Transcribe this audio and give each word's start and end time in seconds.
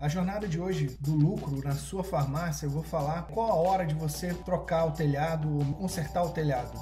A 0.00 0.08
jornada 0.08 0.48
de 0.48 0.58
hoje 0.58 0.96
do 0.98 1.12
lucro 1.12 1.62
na 1.62 1.74
sua 1.74 2.02
farmácia, 2.02 2.64
eu 2.64 2.70
vou 2.70 2.82
falar 2.82 3.24
qual 3.24 3.50
a 3.50 3.54
hora 3.54 3.84
de 3.84 3.94
você 3.94 4.32
trocar 4.32 4.86
o 4.86 4.92
telhado 4.92 5.58
ou 5.58 5.62
consertar 5.74 6.24
o 6.24 6.30
telhado. 6.30 6.72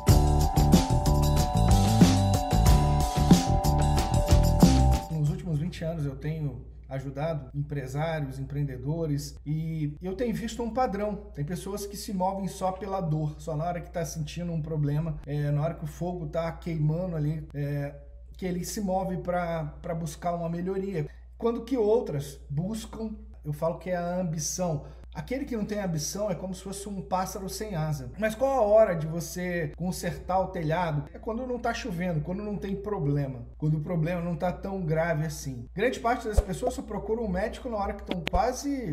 Nos 5.11 5.31
últimos 5.31 5.59
20 5.59 5.85
anos 5.85 6.05
eu 6.05 6.15
tenho 6.15 6.65
ajudado 6.89 7.51
empresários, 7.53 8.39
empreendedores 8.39 9.37
e 9.45 9.97
eu 10.01 10.15
tenho 10.15 10.33
visto 10.33 10.63
um 10.63 10.71
padrão. 10.71 11.17
Tem 11.35 11.45
pessoas 11.45 11.85
que 11.85 11.97
se 11.97 12.13
movem 12.13 12.47
só 12.47 12.71
pela 12.71 13.01
dor, 13.01 13.35
só 13.41 13.57
na 13.57 13.65
hora 13.65 13.81
que 13.81 13.89
está 13.89 14.05
sentindo 14.05 14.53
um 14.53 14.63
problema, 14.63 15.19
é, 15.27 15.51
na 15.51 15.61
hora 15.61 15.75
que 15.75 15.83
o 15.83 15.89
fogo 15.89 16.27
está 16.27 16.53
queimando 16.53 17.17
ali, 17.17 17.45
é, 17.53 17.97
que 18.37 18.47
ele 18.47 18.65
se 18.65 18.81
move 18.81 19.17
para 19.17 19.93
buscar 19.99 20.37
uma 20.37 20.49
melhoria. 20.49 21.09
Quando 21.39 21.63
que 21.63 21.77
outras 21.77 22.41
buscam, 22.51 23.13
eu 23.45 23.53
falo 23.53 23.79
que 23.79 23.91
é 23.91 23.97
a 23.97 24.21
ambição. 24.21 24.87
Aquele 25.15 25.45
que 25.45 25.57
não 25.57 25.65
tem 25.65 25.79
ambição 25.79 26.29
é 26.29 26.35
como 26.35 26.53
se 26.53 26.63
fosse 26.63 26.89
um 26.89 27.01
pássaro 27.01 27.49
sem 27.49 27.77
asa. 27.77 28.11
Mas 28.19 28.35
qual 28.35 28.59
a 28.59 28.63
hora 28.63 28.97
de 28.97 29.07
você 29.07 29.73
consertar 29.77 30.41
o 30.41 30.49
telhado? 30.49 31.05
É 31.15 31.19
quando 31.19 31.47
não 31.47 31.55
está 31.55 31.73
chovendo, 31.73 32.23
quando 32.23 32.43
não 32.43 32.57
tem 32.57 32.75
problema, 32.75 33.47
quando 33.57 33.77
o 33.77 33.81
problema 33.81 34.21
não 34.21 34.35
está 34.35 34.51
tão 34.53 34.85
grave 34.85 35.25
assim. 35.25 35.69
Grande 35.73 36.01
parte 36.01 36.27
das 36.27 36.41
pessoas 36.41 36.75
só 36.75 36.83
procuram 36.83 37.23
um 37.23 37.29
médico 37.29 37.69
na 37.69 37.77
hora 37.77 37.95
que 37.95 38.03
estão 38.03 38.21
quase 38.29 38.91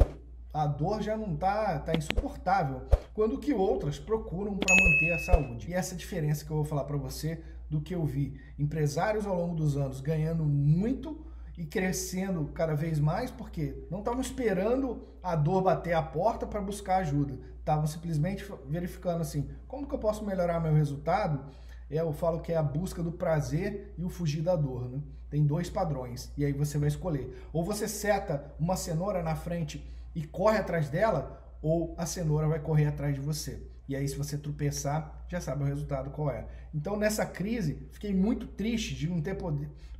a 0.53 0.67
dor 0.67 1.01
já 1.01 1.17
não 1.17 1.33
está 1.33 1.79
tá 1.79 1.95
insuportável, 1.95 2.83
quando 3.13 3.39
que 3.39 3.53
outras 3.53 3.97
procuram 3.97 4.55
para 4.55 4.73
manter 4.73 5.13
a 5.13 5.19
saúde. 5.19 5.71
E 5.71 5.73
essa 5.73 5.95
diferença 5.95 6.45
que 6.45 6.51
eu 6.51 6.57
vou 6.57 6.65
falar 6.65 6.83
para 6.83 6.95
você 6.95 7.41
do 7.69 7.81
que 7.81 7.95
eu 7.95 8.05
vi 8.05 8.39
empresários 8.57 9.25
ao 9.25 9.35
longo 9.35 9.55
dos 9.55 9.75
anos 9.75 9.99
ganhando 9.99 10.45
muito 10.45 11.24
e 11.57 11.65
crescendo 11.65 12.45
cada 12.53 12.75
vez 12.75 12.99
mais, 12.99 13.31
porque 13.31 13.85
não 13.89 13.99
estavam 13.99 14.21
esperando 14.21 15.07
a 15.23 15.35
dor 15.35 15.61
bater 15.61 15.93
a 15.93 16.01
porta 16.01 16.45
para 16.45 16.61
buscar 16.61 16.97
ajuda. 16.97 17.39
Estavam 17.59 17.87
simplesmente 17.87 18.45
verificando 18.67 19.21
assim, 19.21 19.49
como 19.67 19.87
que 19.87 19.95
eu 19.95 19.99
posso 19.99 20.25
melhorar 20.25 20.59
meu 20.59 20.73
resultado? 20.73 21.49
É, 21.89 21.99
eu 21.99 22.13
falo 22.13 22.41
que 22.41 22.51
é 22.51 22.57
a 22.57 22.63
busca 22.63 23.01
do 23.01 23.11
prazer 23.11 23.93
e 23.97 24.03
o 24.03 24.09
fugir 24.09 24.41
da 24.41 24.55
dor. 24.55 24.89
Né? 24.89 24.99
Tem 25.29 25.45
dois 25.45 25.69
padrões, 25.69 26.31
e 26.37 26.45
aí 26.45 26.53
você 26.53 26.77
vai 26.77 26.89
escolher. 26.89 27.47
Ou 27.53 27.63
você 27.63 27.87
seta 27.87 28.53
uma 28.59 28.75
cenoura 28.75 29.23
na 29.23 29.35
frente 29.35 29.85
e 30.13 30.25
corre 30.25 30.57
atrás 30.57 30.89
dela, 30.89 31.41
ou 31.61 31.95
a 31.97 32.05
cenoura 32.05 32.47
vai 32.47 32.59
correr 32.59 32.87
atrás 32.87 33.15
de 33.15 33.21
você. 33.21 33.67
E 33.87 33.95
aí, 33.95 34.07
se 34.07 34.15
você 34.15 34.37
tropeçar, 34.37 35.25
já 35.27 35.39
sabe 35.39 35.63
o 35.63 35.67
resultado 35.67 36.09
qual 36.09 36.31
é. 36.31 36.47
Então, 36.73 36.97
nessa 36.97 37.25
crise, 37.25 37.87
fiquei 37.91 38.13
muito 38.13 38.47
triste 38.47 38.95
de 38.95 39.07
não 39.07 39.21
ter 39.21 39.37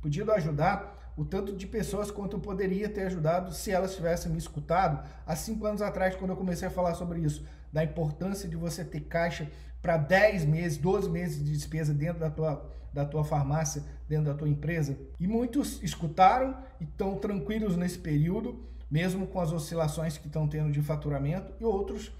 podido 0.00 0.32
ajudar 0.32 0.95
o 1.16 1.24
tanto 1.24 1.56
de 1.56 1.66
pessoas 1.66 2.10
quanto 2.10 2.36
eu 2.36 2.40
poderia 2.40 2.88
ter 2.88 3.02
ajudado 3.06 3.52
se 3.52 3.70
elas 3.70 3.94
tivessem 3.94 4.30
me 4.30 4.38
escutado 4.38 5.08
há 5.26 5.34
cinco 5.34 5.66
anos 5.66 5.80
atrás, 5.80 6.14
quando 6.14 6.30
eu 6.30 6.36
comecei 6.36 6.68
a 6.68 6.70
falar 6.70 6.94
sobre 6.94 7.20
isso, 7.20 7.44
da 7.72 7.82
importância 7.82 8.48
de 8.48 8.56
você 8.56 8.84
ter 8.84 9.00
caixa 9.00 9.50
para 9.80 9.96
10 9.96 10.44
meses, 10.44 10.78
12 10.78 11.08
meses 11.08 11.44
de 11.44 11.52
despesa 11.52 11.94
dentro 11.94 12.20
da 12.20 12.30
tua, 12.30 12.70
da 12.92 13.04
tua 13.04 13.24
farmácia, 13.24 13.82
dentro 14.08 14.26
da 14.26 14.34
tua 14.34 14.48
empresa. 14.48 14.98
E 15.18 15.26
muitos 15.26 15.82
escutaram 15.82 16.56
e 16.80 16.84
estão 16.84 17.16
tranquilos 17.16 17.76
nesse 17.76 17.98
período, 17.98 18.64
mesmo 18.90 19.26
com 19.26 19.40
as 19.40 19.52
oscilações 19.52 20.18
que 20.18 20.26
estão 20.26 20.46
tendo 20.46 20.70
de 20.70 20.82
faturamento, 20.82 21.52
e 21.60 21.64
outros 21.64 22.12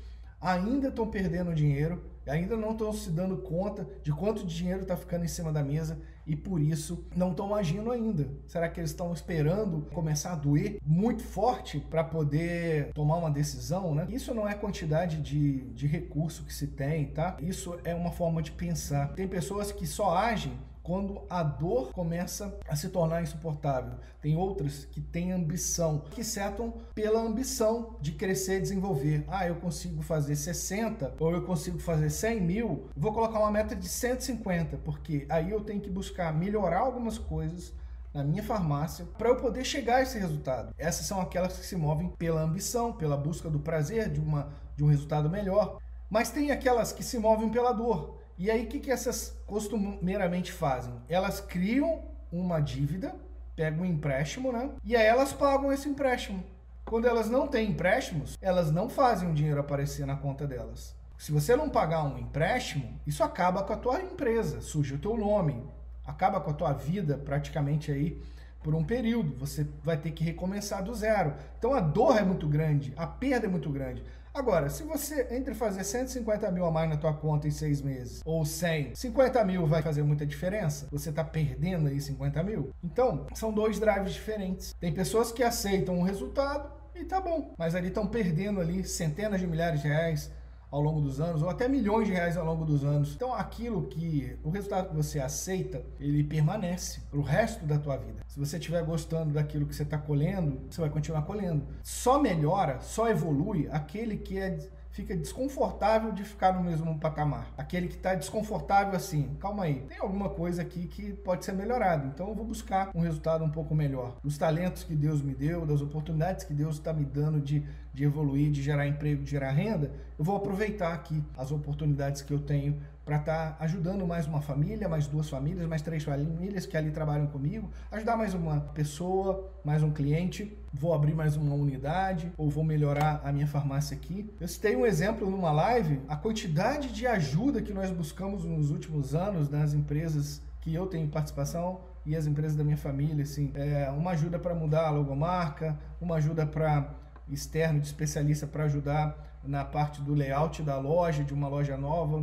ainda 0.46 0.88
estão 0.88 1.08
perdendo 1.08 1.52
dinheiro, 1.52 2.04
ainda 2.24 2.56
não 2.56 2.70
estão 2.70 2.92
se 2.92 3.10
dando 3.10 3.36
conta 3.38 3.88
de 4.04 4.12
quanto 4.12 4.46
dinheiro 4.46 4.82
está 4.82 4.96
ficando 4.96 5.24
em 5.24 5.28
cima 5.28 5.52
da 5.52 5.62
mesa 5.62 5.98
e 6.24 6.36
por 6.36 6.60
isso 6.60 7.04
não 7.16 7.32
estão 7.32 7.52
agindo 7.52 7.90
ainda. 7.90 8.28
Será 8.46 8.68
que 8.68 8.78
eles 8.78 8.90
estão 8.90 9.12
esperando 9.12 9.88
começar 9.92 10.32
a 10.32 10.36
doer 10.36 10.78
muito 10.84 11.24
forte 11.24 11.80
para 11.80 12.04
poder 12.04 12.92
tomar 12.92 13.16
uma 13.16 13.30
decisão? 13.30 13.92
Né? 13.92 14.06
Isso 14.08 14.32
não 14.32 14.48
é 14.48 14.54
quantidade 14.54 15.20
de, 15.20 15.62
de 15.72 15.86
recurso 15.88 16.44
que 16.44 16.54
se 16.54 16.68
tem, 16.68 17.06
tá? 17.06 17.36
Isso 17.40 17.76
é 17.82 17.94
uma 17.94 18.12
forma 18.12 18.40
de 18.40 18.52
pensar. 18.52 19.14
Tem 19.14 19.26
pessoas 19.26 19.72
que 19.72 19.86
só 19.86 20.16
agem 20.16 20.56
quando 20.86 21.20
a 21.28 21.42
dor 21.42 21.92
começa 21.92 22.56
a 22.68 22.76
se 22.76 22.90
tornar 22.90 23.20
insuportável. 23.20 23.98
Tem 24.22 24.36
outras 24.36 24.84
que 24.84 25.00
têm 25.00 25.32
ambição, 25.32 25.98
que 25.98 26.22
setam 26.22 26.74
pela 26.94 27.20
ambição 27.20 27.96
de 28.00 28.12
crescer 28.12 28.58
e 28.58 28.60
desenvolver. 28.60 29.24
Ah, 29.26 29.48
eu 29.48 29.56
consigo 29.56 30.00
fazer 30.00 30.36
60 30.36 31.14
ou 31.18 31.32
eu 31.32 31.42
consigo 31.42 31.80
fazer 31.80 32.08
100 32.08 32.40
mil, 32.40 32.86
vou 32.96 33.12
colocar 33.12 33.40
uma 33.40 33.50
meta 33.50 33.74
de 33.74 33.88
150, 33.88 34.76
porque 34.84 35.26
aí 35.28 35.50
eu 35.50 35.60
tenho 35.60 35.80
que 35.80 35.90
buscar 35.90 36.32
melhorar 36.32 36.78
algumas 36.78 37.18
coisas 37.18 37.74
na 38.14 38.22
minha 38.22 38.44
farmácia 38.44 39.04
para 39.18 39.28
eu 39.28 39.36
poder 39.36 39.64
chegar 39.64 39.96
a 39.96 40.02
esse 40.02 40.16
resultado. 40.20 40.72
Essas 40.78 41.04
são 41.04 41.20
aquelas 41.20 41.58
que 41.58 41.66
se 41.66 41.74
movem 41.74 42.10
pela 42.10 42.42
ambição, 42.42 42.92
pela 42.92 43.16
busca 43.16 43.50
do 43.50 43.58
prazer 43.58 44.08
de, 44.08 44.20
uma, 44.20 44.52
de 44.76 44.84
um 44.84 44.86
resultado 44.86 45.28
melhor. 45.28 45.80
Mas 46.08 46.30
tem 46.30 46.52
aquelas 46.52 46.92
que 46.92 47.02
se 47.02 47.18
movem 47.18 47.48
pela 47.48 47.72
dor. 47.72 48.24
E 48.38 48.50
aí, 48.50 48.64
o 48.64 48.66
que, 48.68 48.80
que 48.80 48.90
essas 48.90 49.36
costumeiramente 49.46 50.52
fazem? 50.52 50.92
Elas 51.08 51.40
criam 51.40 52.02
uma 52.30 52.60
dívida, 52.60 53.14
pegam 53.54 53.82
um 53.82 53.86
empréstimo, 53.86 54.52
né? 54.52 54.70
E 54.84 54.94
aí 54.94 55.06
elas 55.06 55.32
pagam 55.32 55.72
esse 55.72 55.88
empréstimo. 55.88 56.44
Quando 56.84 57.08
elas 57.08 57.28
não 57.28 57.48
têm 57.48 57.70
empréstimos, 57.70 58.36
elas 58.40 58.70
não 58.70 58.88
fazem 58.88 59.30
o 59.30 59.34
dinheiro 59.34 59.58
aparecer 59.58 60.06
na 60.06 60.16
conta 60.16 60.46
delas. 60.46 60.94
Se 61.18 61.32
você 61.32 61.56
não 61.56 61.70
pagar 61.70 62.04
um 62.04 62.18
empréstimo, 62.18 63.00
isso 63.06 63.24
acaba 63.24 63.62
com 63.62 63.72
a 63.72 63.76
tua 63.76 64.00
empresa, 64.00 64.60
suja 64.60 64.94
o 64.94 64.98
teu 64.98 65.16
nome, 65.16 65.64
acaba 66.04 66.40
com 66.40 66.50
a 66.50 66.54
tua 66.54 66.72
vida 66.72 67.16
praticamente 67.16 67.90
aí 67.90 68.22
por 68.62 68.74
um 68.74 68.84
período. 68.84 69.34
Você 69.38 69.66
vai 69.82 69.96
ter 69.96 70.10
que 70.10 70.22
recomeçar 70.22 70.84
do 70.84 70.94
zero. 70.94 71.34
Então 71.58 71.72
a 71.72 71.80
dor 71.80 72.18
é 72.18 72.22
muito 72.22 72.46
grande, 72.46 72.92
a 72.96 73.06
perda 73.06 73.46
é 73.46 73.50
muito 73.50 73.70
grande. 73.70 74.04
Agora, 74.36 74.68
se 74.68 74.82
você 74.82 75.28
entre 75.30 75.54
fazer 75.54 75.82
150 75.82 76.50
mil 76.50 76.66
a 76.66 76.70
mais 76.70 76.90
na 76.90 76.98
tua 76.98 77.14
conta 77.14 77.48
em 77.48 77.50
seis 77.50 77.80
meses 77.80 78.20
ou 78.22 78.44
100, 78.44 78.94
50 78.94 79.42
mil 79.44 79.66
vai 79.66 79.80
fazer 79.80 80.02
muita 80.02 80.26
diferença? 80.26 80.86
Você 80.92 81.08
está 81.08 81.24
perdendo 81.24 81.88
aí 81.88 81.98
50 81.98 82.42
mil? 82.42 82.70
Então, 82.84 83.26
são 83.32 83.50
dois 83.50 83.80
drives 83.80 84.12
diferentes. 84.12 84.74
Tem 84.78 84.92
pessoas 84.92 85.32
que 85.32 85.42
aceitam 85.42 85.98
o 85.98 86.02
resultado 86.02 86.70
e 86.94 87.02
tá 87.02 87.18
bom, 87.18 87.54
mas 87.56 87.74
ali 87.74 87.88
estão 87.88 88.06
perdendo 88.06 88.60
ali 88.60 88.84
centenas 88.84 89.40
de 89.40 89.46
milhares 89.46 89.80
de 89.80 89.88
reais, 89.88 90.30
ao 90.76 90.82
longo 90.82 91.00
dos 91.00 91.22
anos, 91.22 91.42
ou 91.42 91.48
até 91.48 91.66
milhões 91.66 92.06
de 92.06 92.12
reais 92.12 92.36
ao 92.36 92.44
longo 92.44 92.66
dos 92.66 92.84
anos. 92.84 93.14
Então, 93.14 93.32
aquilo 93.32 93.84
que 93.84 94.38
o 94.44 94.50
resultado 94.50 94.90
que 94.90 94.94
você 94.94 95.18
aceita, 95.18 95.82
ele 95.98 96.22
permanece 96.22 97.00
para 97.10 97.18
o 97.18 97.22
resto 97.22 97.64
da 97.64 97.78
tua 97.78 97.96
vida. 97.96 98.22
Se 98.28 98.38
você 98.38 98.58
estiver 98.58 98.84
gostando 98.84 99.32
daquilo 99.32 99.64
que 99.64 99.74
você 99.74 99.84
está 99.84 99.96
colhendo, 99.96 100.60
você 100.68 100.82
vai 100.82 100.90
continuar 100.90 101.22
colhendo. 101.22 101.66
Só 101.82 102.20
melhora, 102.20 102.78
só 102.82 103.08
evolui 103.08 103.66
aquele 103.72 104.18
que 104.18 104.36
é 104.36 104.58
fica 104.96 105.14
desconfortável 105.14 106.10
de 106.10 106.24
ficar 106.24 106.54
no 106.54 106.64
mesmo 106.64 106.98
patamar. 106.98 107.52
Aquele 107.58 107.86
que 107.86 107.96
está 107.96 108.14
desconfortável 108.14 108.96
assim, 108.96 109.36
calma 109.38 109.64
aí, 109.64 109.82
tem 109.82 109.98
alguma 109.98 110.30
coisa 110.30 110.62
aqui 110.62 110.86
que 110.86 111.12
pode 111.12 111.44
ser 111.44 111.52
melhorado. 111.52 112.06
Então 112.06 112.28
eu 112.30 112.34
vou 112.34 112.46
buscar 112.46 112.90
um 112.94 113.00
resultado 113.00 113.44
um 113.44 113.50
pouco 113.50 113.74
melhor. 113.74 114.16
Os 114.24 114.38
talentos 114.38 114.84
que 114.84 114.94
Deus 114.94 115.20
me 115.20 115.34
deu, 115.34 115.66
das 115.66 115.82
oportunidades 115.82 116.46
que 116.46 116.54
Deus 116.54 116.76
está 116.76 116.94
me 116.94 117.04
dando 117.04 117.38
de, 117.38 117.62
de 117.92 118.04
evoluir, 118.04 118.50
de 118.50 118.62
gerar 118.62 118.88
emprego, 118.88 119.22
de 119.22 119.30
gerar 119.30 119.50
renda, 119.50 119.92
eu 120.18 120.24
vou 120.24 120.34
aproveitar 120.34 120.94
aqui 120.94 121.22
as 121.36 121.52
oportunidades 121.52 122.22
que 122.22 122.32
eu 122.32 122.38
tenho 122.38 122.80
para 123.06 123.18
estar 123.18 123.52
tá 123.52 123.64
ajudando 123.64 124.04
mais 124.04 124.26
uma 124.26 124.42
família, 124.42 124.88
mais 124.88 125.06
duas 125.06 125.30
famílias, 125.30 125.64
mais 125.68 125.80
três 125.80 126.02
famílias 126.02 126.66
que 126.66 126.76
ali 126.76 126.90
trabalham 126.90 127.28
comigo, 127.28 127.70
ajudar 127.92 128.16
mais 128.16 128.34
uma 128.34 128.60
pessoa, 128.60 129.48
mais 129.64 129.80
um 129.80 129.92
cliente, 129.92 130.58
vou 130.72 130.92
abrir 130.92 131.14
mais 131.14 131.36
uma 131.36 131.54
unidade 131.54 132.32
ou 132.36 132.50
vou 132.50 132.64
melhorar 132.64 133.22
a 133.24 133.32
minha 133.32 133.46
farmácia 133.46 133.96
aqui. 133.96 134.28
Eu 134.40 134.48
citei 134.48 134.74
um 134.74 134.84
exemplo 134.84 135.30
numa 135.30 135.52
live, 135.52 136.00
a 136.08 136.16
quantidade 136.16 136.92
de 136.92 137.06
ajuda 137.06 137.62
que 137.62 137.72
nós 137.72 137.92
buscamos 137.92 138.44
nos 138.44 138.72
últimos 138.72 139.14
anos 139.14 139.48
nas 139.48 139.72
empresas 139.72 140.42
que 140.60 140.74
eu 140.74 140.84
tenho 140.88 141.06
participação 141.06 141.82
e 142.04 142.16
as 142.16 142.26
empresas 142.26 142.56
da 142.56 142.64
minha 142.64 142.76
família, 142.76 143.22
assim, 143.22 143.52
é 143.54 143.88
uma 143.88 144.10
ajuda 144.10 144.36
para 144.36 144.52
mudar 144.52 144.88
a 144.88 144.90
logomarca, 144.90 145.78
uma 146.00 146.16
ajuda 146.16 146.44
para 146.44 146.92
externo 147.28 147.78
de 147.78 147.86
especialista 147.86 148.48
para 148.48 148.64
ajudar 148.64 149.26
na 149.46 149.64
parte 149.64 150.02
do 150.02 150.12
layout 150.12 150.62
da 150.62 150.76
loja, 150.78 151.22
de 151.22 151.32
uma 151.32 151.48
loja 151.48 151.76
nova, 151.76 152.20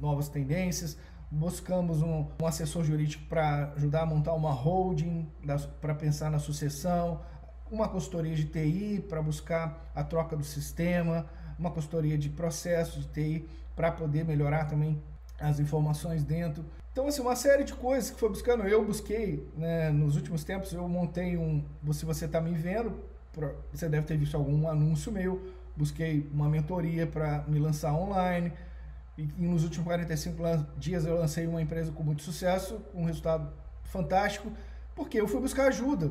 novas 0.00 0.28
tendências. 0.28 0.96
Buscamos 1.30 2.02
um, 2.02 2.26
um 2.40 2.46
assessor 2.46 2.84
jurídico 2.84 3.24
para 3.28 3.72
ajudar 3.76 4.02
a 4.02 4.06
montar 4.06 4.34
uma 4.34 4.52
holding, 4.52 5.28
para 5.80 5.94
pensar 5.94 6.30
na 6.30 6.38
sucessão, 6.38 7.20
uma 7.70 7.88
consultoria 7.88 8.34
de 8.34 8.44
TI 8.44 9.04
para 9.08 9.20
buscar 9.20 9.90
a 9.94 10.04
troca 10.04 10.36
do 10.36 10.44
sistema, 10.44 11.26
uma 11.58 11.70
consultoria 11.70 12.16
de 12.16 12.28
processo 12.28 13.00
de 13.00 13.06
TI 13.08 13.48
para 13.74 13.90
poder 13.90 14.24
melhorar 14.24 14.66
também 14.66 15.02
as 15.40 15.58
informações 15.58 16.22
dentro. 16.22 16.64
Então, 16.92 17.08
assim, 17.08 17.20
uma 17.20 17.34
série 17.34 17.64
de 17.64 17.74
coisas 17.74 18.10
que 18.10 18.20
foi 18.20 18.28
buscando. 18.28 18.62
Eu 18.62 18.84
busquei, 18.84 19.48
né, 19.56 19.90
nos 19.90 20.14
últimos 20.14 20.44
tempos, 20.44 20.72
eu 20.72 20.88
montei 20.88 21.36
um. 21.36 21.64
Se 21.92 22.04
você 22.04 22.26
está 22.26 22.40
me 22.40 22.52
vendo, 22.52 23.00
você 23.72 23.88
deve 23.88 24.06
ter 24.06 24.16
visto 24.16 24.36
algum 24.36 24.68
anúncio 24.68 25.10
meu. 25.10 25.42
Busquei 25.76 26.30
uma 26.32 26.48
mentoria 26.48 27.04
para 27.04 27.44
me 27.48 27.58
lançar 27.58 27.92
online. 27.92 28.52
E, 29.16 29.22
nos 29.38 29.62
últimos 29.62 29.86
45 29.86 30.42
dias 30.76 31.06
eu 31.06 31.16
lancei 31.16 31.46
uma 31.46 31.62
empresa 31.62 31.92
com 31.92 32.02
muito 32.02 32.22
sucesso, 32.22 32.80
um 32.94 33.04
resultado 33.04 33.52
fantástico, 33.84 34.52
porque 34.94 35.20
eu 35.20 35.28
fui 35.28 35.40
buscar 35.40 35.68
ajuda. 35.68 36.10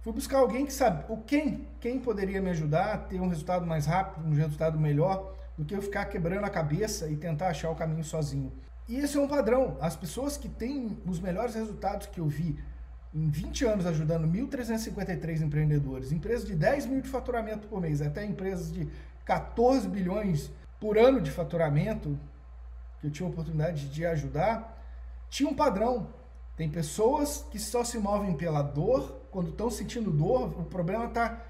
Fui 0.00 0.12
buscar 0.12 0.38
alguém 0.38 0.66
que 0.66 0.72
sabe 0.72 1.04
o 1.08 1.18
quem, 1.18 1.68
quem 1.80 1.98
poderia 2.00 2.40
me 2.40 2.50
ajudar 2.50 2.94
a 2.94 2.98
ter 2.98 3.20
um 3.20 3.28
resultado 3.28 3.64
mais 3.64 3.86
rápido, 3.86 4.26
um 4.26 4.34
resultado 4.34 4.78
melhor, 4.78 5.34
do 5.56 5.64
que 5.64 5.74
eu 5.74 5.82
ficar 5.82 6.06
quebrando 6.06 6.44
a 6.44 6.50
cabeça 6.50 7.08
e 7.08 7.16
tentar 7.16 7.48
achar 7.48 7.70
o 7.70 7.74
caminho 7.74 8.02
sozinho. 8.02 8.52
E 8.88 8.96
esse 8.96 9.16
é 9.16 9.20
um 9.20 9.28
padrão. 9.28 9.76
As 9.80 9.94
pessoas 9.94 10.36
que 10.36 10.48
têm 10.48 10.98
os 11.06 11.20
melhores 11.20 11.54
resultados 11.54 12.06
que 12.06 12.18
eu 12.18 12.26
vi 12.26 12.58
em 13.14 13.28
20 13.28 13.66
anos 13.66 13.86
ajudando 13.86 14.26
1.353 14.26 15.42
empreendedores, 15.42 16.12
empresas 16.12 16.46
de 16.46 16.54
10 16.54 16.86
mil 16.86 17.00
de 17.02 17.08
faturamento 17.08 17.68
por 17.68 17.80
mês, 17.80 18.00
até 18.00 18.24
empresas 18.24 18.72
de 18.72 18.88
14 19.24 19.86
bilhões 19.88 20.50
por 20.82 20.98
ano 20.98 21.20
de 21.20 21.30
faturamento, 21.30 22.18
que 23.00 23.06
eu 23.06 23.10
tive 23.12 23.24
a 23.24 23.28
oportunidade 23.28 23.88
de 23.88 24.04
ajudar, 24.04 24.84
tinha 25.30 25.48
um 25.48 25.54
padrão. 25.54 26.08
Tem 26.56 26.68
pessoas 26.68 27.46
que 27.52 27.58
só 27.60 27.84
se 27.84 28.00
movem 28.00 28.36
pela 28.36 28.62
dor, 28.62 29.20
quando 29.30 29.50
estão 29.50 29.70
sentindo 29.70 30.10
dor, 30.10 30.48
o 30.58 30.64
problema 30.64 31.04
está. 31.04 31.40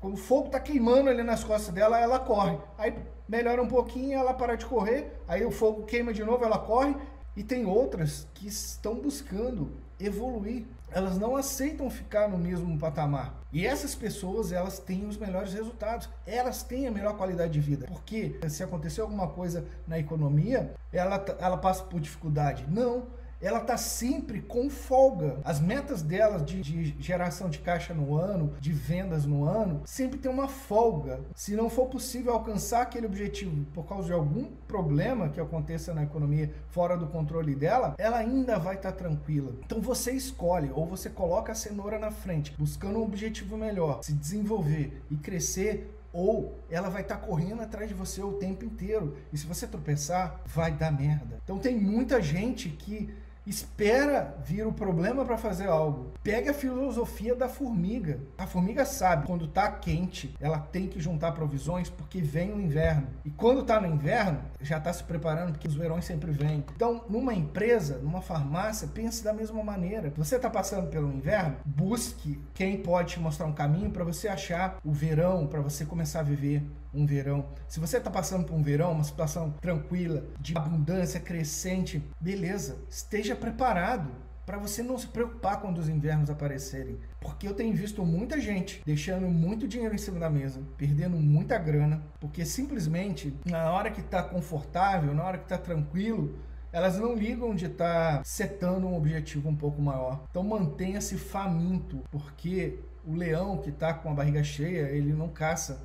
O 0.00 0.16
fogo 0.16 0.46
está 0.46 0.58
queimando 0.58 1.10
ali 1.10 1.22
nas 1.22 1.44
costas 1.44 1.74
dela, 1.74 2.00
ela 2.00 2.18
corre. 2.18 2.56
Aí 2.78 2.94
melhora 3.28 3.62
um 3.62 3.68
pouquinho, 3.68 4.18
ela 4.18 4.32
para 4.32 4.56
de 4.56 4.64
correr, 4.64 5.12
aí 5.28 5.44
o 5.44 5.50
fogo 5.50 5.82
queima 5.82 6.14
de 6.14 6.24
novo, 6.24 6.42
ela 6.42 6.58
corre. 6.58 6.96
E 7.36 7.44
tem 7.44 7.66
outras 7.66 8.26
que 8.32 8.48
estão 8.48 8.94
buscando 8.94 9.72
evoluir. 10.00 10.64
Elas 10.90 11.16
não 11.18 11.36
aceitam 11.36 11.88
ficar 11.88 12.28
no 12.28 12.36
mesmo 12.36 12.76
patamar. 12.78 13.34
E 13.52 13.64
essas 13.64 13.94
pessoas, 13.94 14.50
elas 14.50 14.78
têm 14.78 15.06
os 15.06 15.16
melhores 15.16 15.52
resultados. 15.52 16.08
Elas 16.26 16.62
têm 16.62 16.86
a 16.86 16.90
melhor 16.90 17.16
qualidade 17.16 17.52
de 17.52 17.60
vida. 17.60 17.86
Porque 17.86 18.38
se 18.48 18.62
acontecer 18.62 19.00
alguma 19.00 19.28
coisa 19.28 19.64
na 19.86 19.98
economia, 19.98 20.74
ela, 20.92 21.24
ela 21.38 21.56
passa 21.56 21.84
por 21.84 22.00
dificuldade. 22.00 22.66
Não 22.68 23.06
ela 23.40 23.60
está 23.60 23.76
sempre 23.76 24.40
com 24.42 24.68
folga. 24.68 25.38
As 25.44 25.60
metas 25.60 26.02
dela 26.02 26.38
de, 26.38 26.60
de, 26.60 26.96
geração 27.00 27.48
de 27.48 27.58
caixa 27.58 27.94
no 27.94 28.16
ano, 28.16 28.52
de 28.60 28.72
vendas 28.72 29.24
no 29.24 29.44
ano, 29.44 29.82
sempre 29.84 30.18
tem 30.18 30.30
uma 30.30 30.48
folga. 30.48 31.20
Se 31.34 31.56
não 31.56 31.70
for 31.70 31.86
possível 31.86 32.32
alcançar 32.32 32.82
aquele 32.82 33.06
objetivo 33.06 33.64
por 33.72 33.86
causa 33.86 34.06
de 34.06 34.12
algum 34.12 34.44
problema 34.68 35.28
que 35.28 35.40
aconteça 35.40 35.94
na 35.94 36.02
economia 36.02 36.52
fora 36.68 36.96
do 36.96 37.06
controle 37.06 37.54
dela, 37.54 37.94
ela 37.98 38.18
ainda 38.18 38.58
vai 38.58 38.76
estar 38.76 38.92
tá 38.92 38.98
tranquila. 38.98 39.54
Então 39.64 39.80
você 39.80 40.12
escolhe 40.12 40.70
ou 40.74 40.86
você 40.86 41.08
coloca 41.08 41.52
a 41.52 41.54
cenoura 41.54 41.98
na 41.98 42.10
frente, 42.10 42.54
buscando 42.58 42.98
um 42.98 43.02
objetivo 43.02 43.56
melhor, 43.56 44.00
se 44.02 44.12
desenvolver 44.12 45.02
e 45.10 45.16
crescer 45.16 45.96
ou 46.12 46.58
ela 46.68 46.88
vai 46.88 47.02
estar 47.02 47.16
tá 47.16 47.26
correndo 47.26 47.62
atrás 47.62 47.88
de 47.88 47.94
você 47.94 48.20
o 48.22 48.32
tempo 48.32 48.64
inteiro. 48.64 49.16
E 49.32 49.38
se 49.38 49.46
você 49.46 49.66
tropeçar, 49.66 50.40
vai 50.44 50.72
dar 50.72 50.90
merda. 50.90 51.40
Então 51.44 51.58
tem 51.58 51.78
muita 51.78 52.20
gente 52.20 52.68
que 52.68 53.14
espera 53.46 54.36
vir 54.44 54.66
o 54.66 54.72
problema 54.72 55.24
para 55.24 55.36
fazer 55.36 55.68
algo. 55.68 56.12
Pega 56.22 56.50
a 56.50 56.54
filosofia 56.54 57.34
da 57.34 57.48
formiga. 57.48 58.20
A 58.36 58.46
formiga 58.46 58.84
sabe 58.84 59.26
quando 59.26 59.48
tá 59.48 59.70
quente, 59.70 60.34
ela 60.40 60.58
tem 60.58 60.86
que 60.86 61.00
juntar 61.00 61.32
provisões 61.32 61.88
porque 61.88 62.20
vem 62.20 62.52
o 62.52 62.60
inverno. 62.60 63.06
E 63.24 63.30
quando 63.30 63.64
tá 63.64 63.80
no 63.80 63.86
inverno, 63.86 64.40
já 64.60 64.78
está 64.78 64.92
se 64.92 65.04
preparando 65.04 65.52
porque 65.52 65.68
os 65.68 65.74
verões 65.74 66.04
sempre 66.04 66.30
vêm. 66.30 66.64
Então, 66.74 67.04
numa 67.08 67.34
empresa, 67.34 67.98
numa 67.98 68.20
farmácia, 68.20 68.88
pense 68.88 69.24
da 69.24 69.32
mesma 69.32 69.62
maneira. 69.62 70.12
Você 70.16 70.36
está 70.36 70.50
passando 70.50 70.88
pelo 70.88 71.12
inverno, 71.12 71.56
busque 71.64 72.40
quem 72.54 72.76
pode 72.78 73.14
te 73.14 73.20
mostrar 73.20 73.46
um 73.46 73.52
caminho 73.52 73.90
para 73.90 74.04
você 74.04 74.28
achar 74.28 74.78
o 74.84 74.92
verão, 74.92 75.46
para 75.46 75.60
você 75.60 75.84
começar 75.84 76.20
a 76.20 76.24
viver 76.24 76.62
um 76.92 77.06
verão. 77.06 77.46
Se 77.68 77.80
você 77.80 77.98
está 77.98 78.10
passando 78.10 78.44
por 78.44 78.54
um 78.54 78.62
verão, 78.62 78.92
uma 78.92 79.04
situação 79.04 79.52
tranquila, 79.60 80.24
de 80.40 80.56
abundância 80.56 81.20
crescente, 81.20 82.02
beleza, 82.20 82.78
esteja 82.88 83.34
preparado 83.34 84.10
para 84.50 84.58
você 84.58 84.82
não 84.82 84.98
se 84.98 85.06
preocupar 85.06 85.60
quando 85.60 85.78
os 85.78 85.88
invernos 85.88 86.28
aparecerem. 86.28 86.98
Porque 87.20 87.46
eu 87.46 87.54
tenho 87.54 87.72
visto 87.72 88.04
muita 88.04 88.40
gente 88.40 88.82
deixando 88.84 89.28
muito 89.28 89.68
dinheiro 89.68 89.94
em 89.94 89.98
cima 89.98 90.18
da 90.18 90.28
mesa, 90.28 90.60
perdendo 90.76 91.16
muita 91.16 91.56
grana, 91.56 92.02
porque 92.18 92.44
simplesmente 92.44 93.32
na 93.44 93.70
hora 93.70 93.92
que 93.92 94.00
está 94.00 94.22
confortável, 94.22 95.14
na 95.14 95.22
hora 95.22 95.38
que 95.38 95.44
está 95.44 95.56
tranquilo, 95.56 96.36
elas 96.72 96.98
não 96.98 97.14
ligam 97.14 97.54
de 97.54 97.66
estar 97.66 98.18
tá 98.18 98.24
setando 98.24 98.88
um 98.88 98.96
objetivo 98.96 99.48
um 99.48 99.54
pouco 99.54 99.80
maior. 99.80 100.24
Então 100.30 100.42
mantenha-se 100.42 101.16
faminto, 101.16 102.02
porque 102.10 102.80
o 103.06 103.14
leão 103.14 103.58
que 103.58 103.70
está 103.70 103.94
com 103.94 104.10
a 104.10 104.14
barriga 104.14 104.42
cheia, 104.42 104.90
ele 104.90 105.12
não 105.12 105.28
caça 105.28 105.80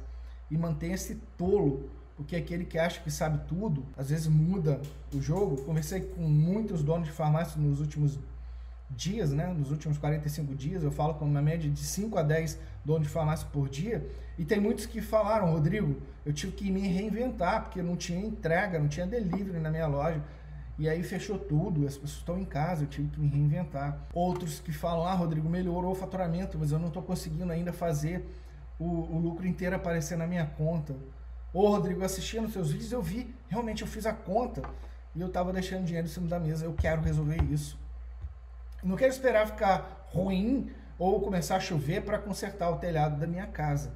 e 0.49 0.57
mantenha-se 0.57 1.15
tolo, 1.37 1.89
porque 2.15 2.35
aquele 2.35 2.65
que 2.65 2.77
acha 2.77 3.01
que 3.01 3.11
sabe 3.11 3.45
tudo, 3.47 3.85
às 3.97 4.09
vezes 4.09 4.27
muda 4.27 4.81
o 5.13 5.21
jogo. 5.21 5.63
Conversei 5.63 6.01
com 6.01 6.21
muitos 6.21 6.83
donos 6.83 7.07
de 7.07 7.13
farmácia 7.13 7.59
nos 7.59 7.79
últimos 7.81 8.17
dias, 8.89 9.31
né? 9.31 9.47
Nos 9.47 9.71
últimos 9.71 9.97
45 9.97 10.55
dias, 10.55 10.83
eu 10.83 10.91
falo 10.91 11.15
com 11.15 11.25
uma 11.25 11.41
média 11.41 11.69
de 11.69 11.79
5 11.79 12.17
a 12.17 12.23
10 12.23 12.57
donos 12.85 13.07
de 13.07 13.13
farmácia 13.13 13.47
por 13.51 13.67
dia, 13.67 14.07
e 14.37 14.45
tem 14.45 14.59
muitos 14.59 14.85
que 14.85 15.01
falaram, 15.01 15.51
Rodrigo, 15.51 15.95
eu 16.25 16.33
tive 16.33 16.51
que 16.53 16.71
me 16.71 16.81
reinventar, 16.81 17.63
porque 17.63 17.81
não 17.81 17.95
tinha 17.95 18.19
entrega, 18.19 18.77
não 18.77 18.87
tinha 18.87 19.07
delivery 19.07 19.59
na 19.59 19.69
minha 19.69 19.87
loja. 19.87 20.21
E 20.77 20.89
aí 20.89 21.01
fechou 21.03 21.39
tudo, 21.39 21.87
as 21.87 21.95
pessoas 21.95 22.19
estão 22.19 22.37
em 22.37 22.43
casa, 22.43 22.83
eu 22.83 22.87
tive 22.87 23.07
que 23.07 23.19
me 23.19 23.29
reinventar. 23.29 23.97
Outros 24.13 24.59
que 24.59 24.73
falam, 24.73 25.05
ah, 25.05 25.13
Rodrigo, 25.13 25.47
melhorou 25.49 25.93
o 25.93 25.95
faturamento, 25.95 26.57
mas 26.59 26.71
eu 26.71 26.79
não 26.79 26.89
estou 26.89 27.01
conseguindo 27.01 27.49
ainda 27.51 27.71
fazer 27.71 28.25
o, 28.79 28.85
o 28.85 29.19
lucro 29.19 29.47
inteiro 29.47 29.75
aparecer 29.75 30.17
na 30.17 30.27
minha 30.27 30.45
conta. 30.45 30.95
Ô 31.53 31.69
Rodrigo, 31.69 32.03
assistindo 32.03 32.49
seus 32.49 32.71
vídeos, 32.71 32.91
eu 32.91 33.01
vi, 33.01 33.33
realmente 33.47 33.81
eu 33.81 33.87
fiz 33.87 34.05
a 34.05 34.13
conta 34.13 34.61
e 35.15 35.21
eu 35.21 35.27
estava 35.27 35.53
deixando 35.53 35.85
dinheiro 35.85 36.07
em 36.07 36.11
cima 36.11 36.27
da 36.27 36.39
mesa. 36.39 36.65
Eu 36.65 36.73
quero 36.73 37.01
resolver 37.01 37.41
isso. 37.43 37.79
não 38.83 38.95
quero 38.95 39.11
esperar 39.11 39.47
ficar 39.47 40.07
ruim 40.11 40.69
ou 40.99 41.21
começar 41.21 41.55
a 41.55 41.59
chover 41.59 42.03
para 42.03 42.17
consertar 42.17 42.69
o 42.69 42.77
telhado 42.77 43.19
da 43.19 43.25
minha 43.25 43.47
casa. 43.47 43.93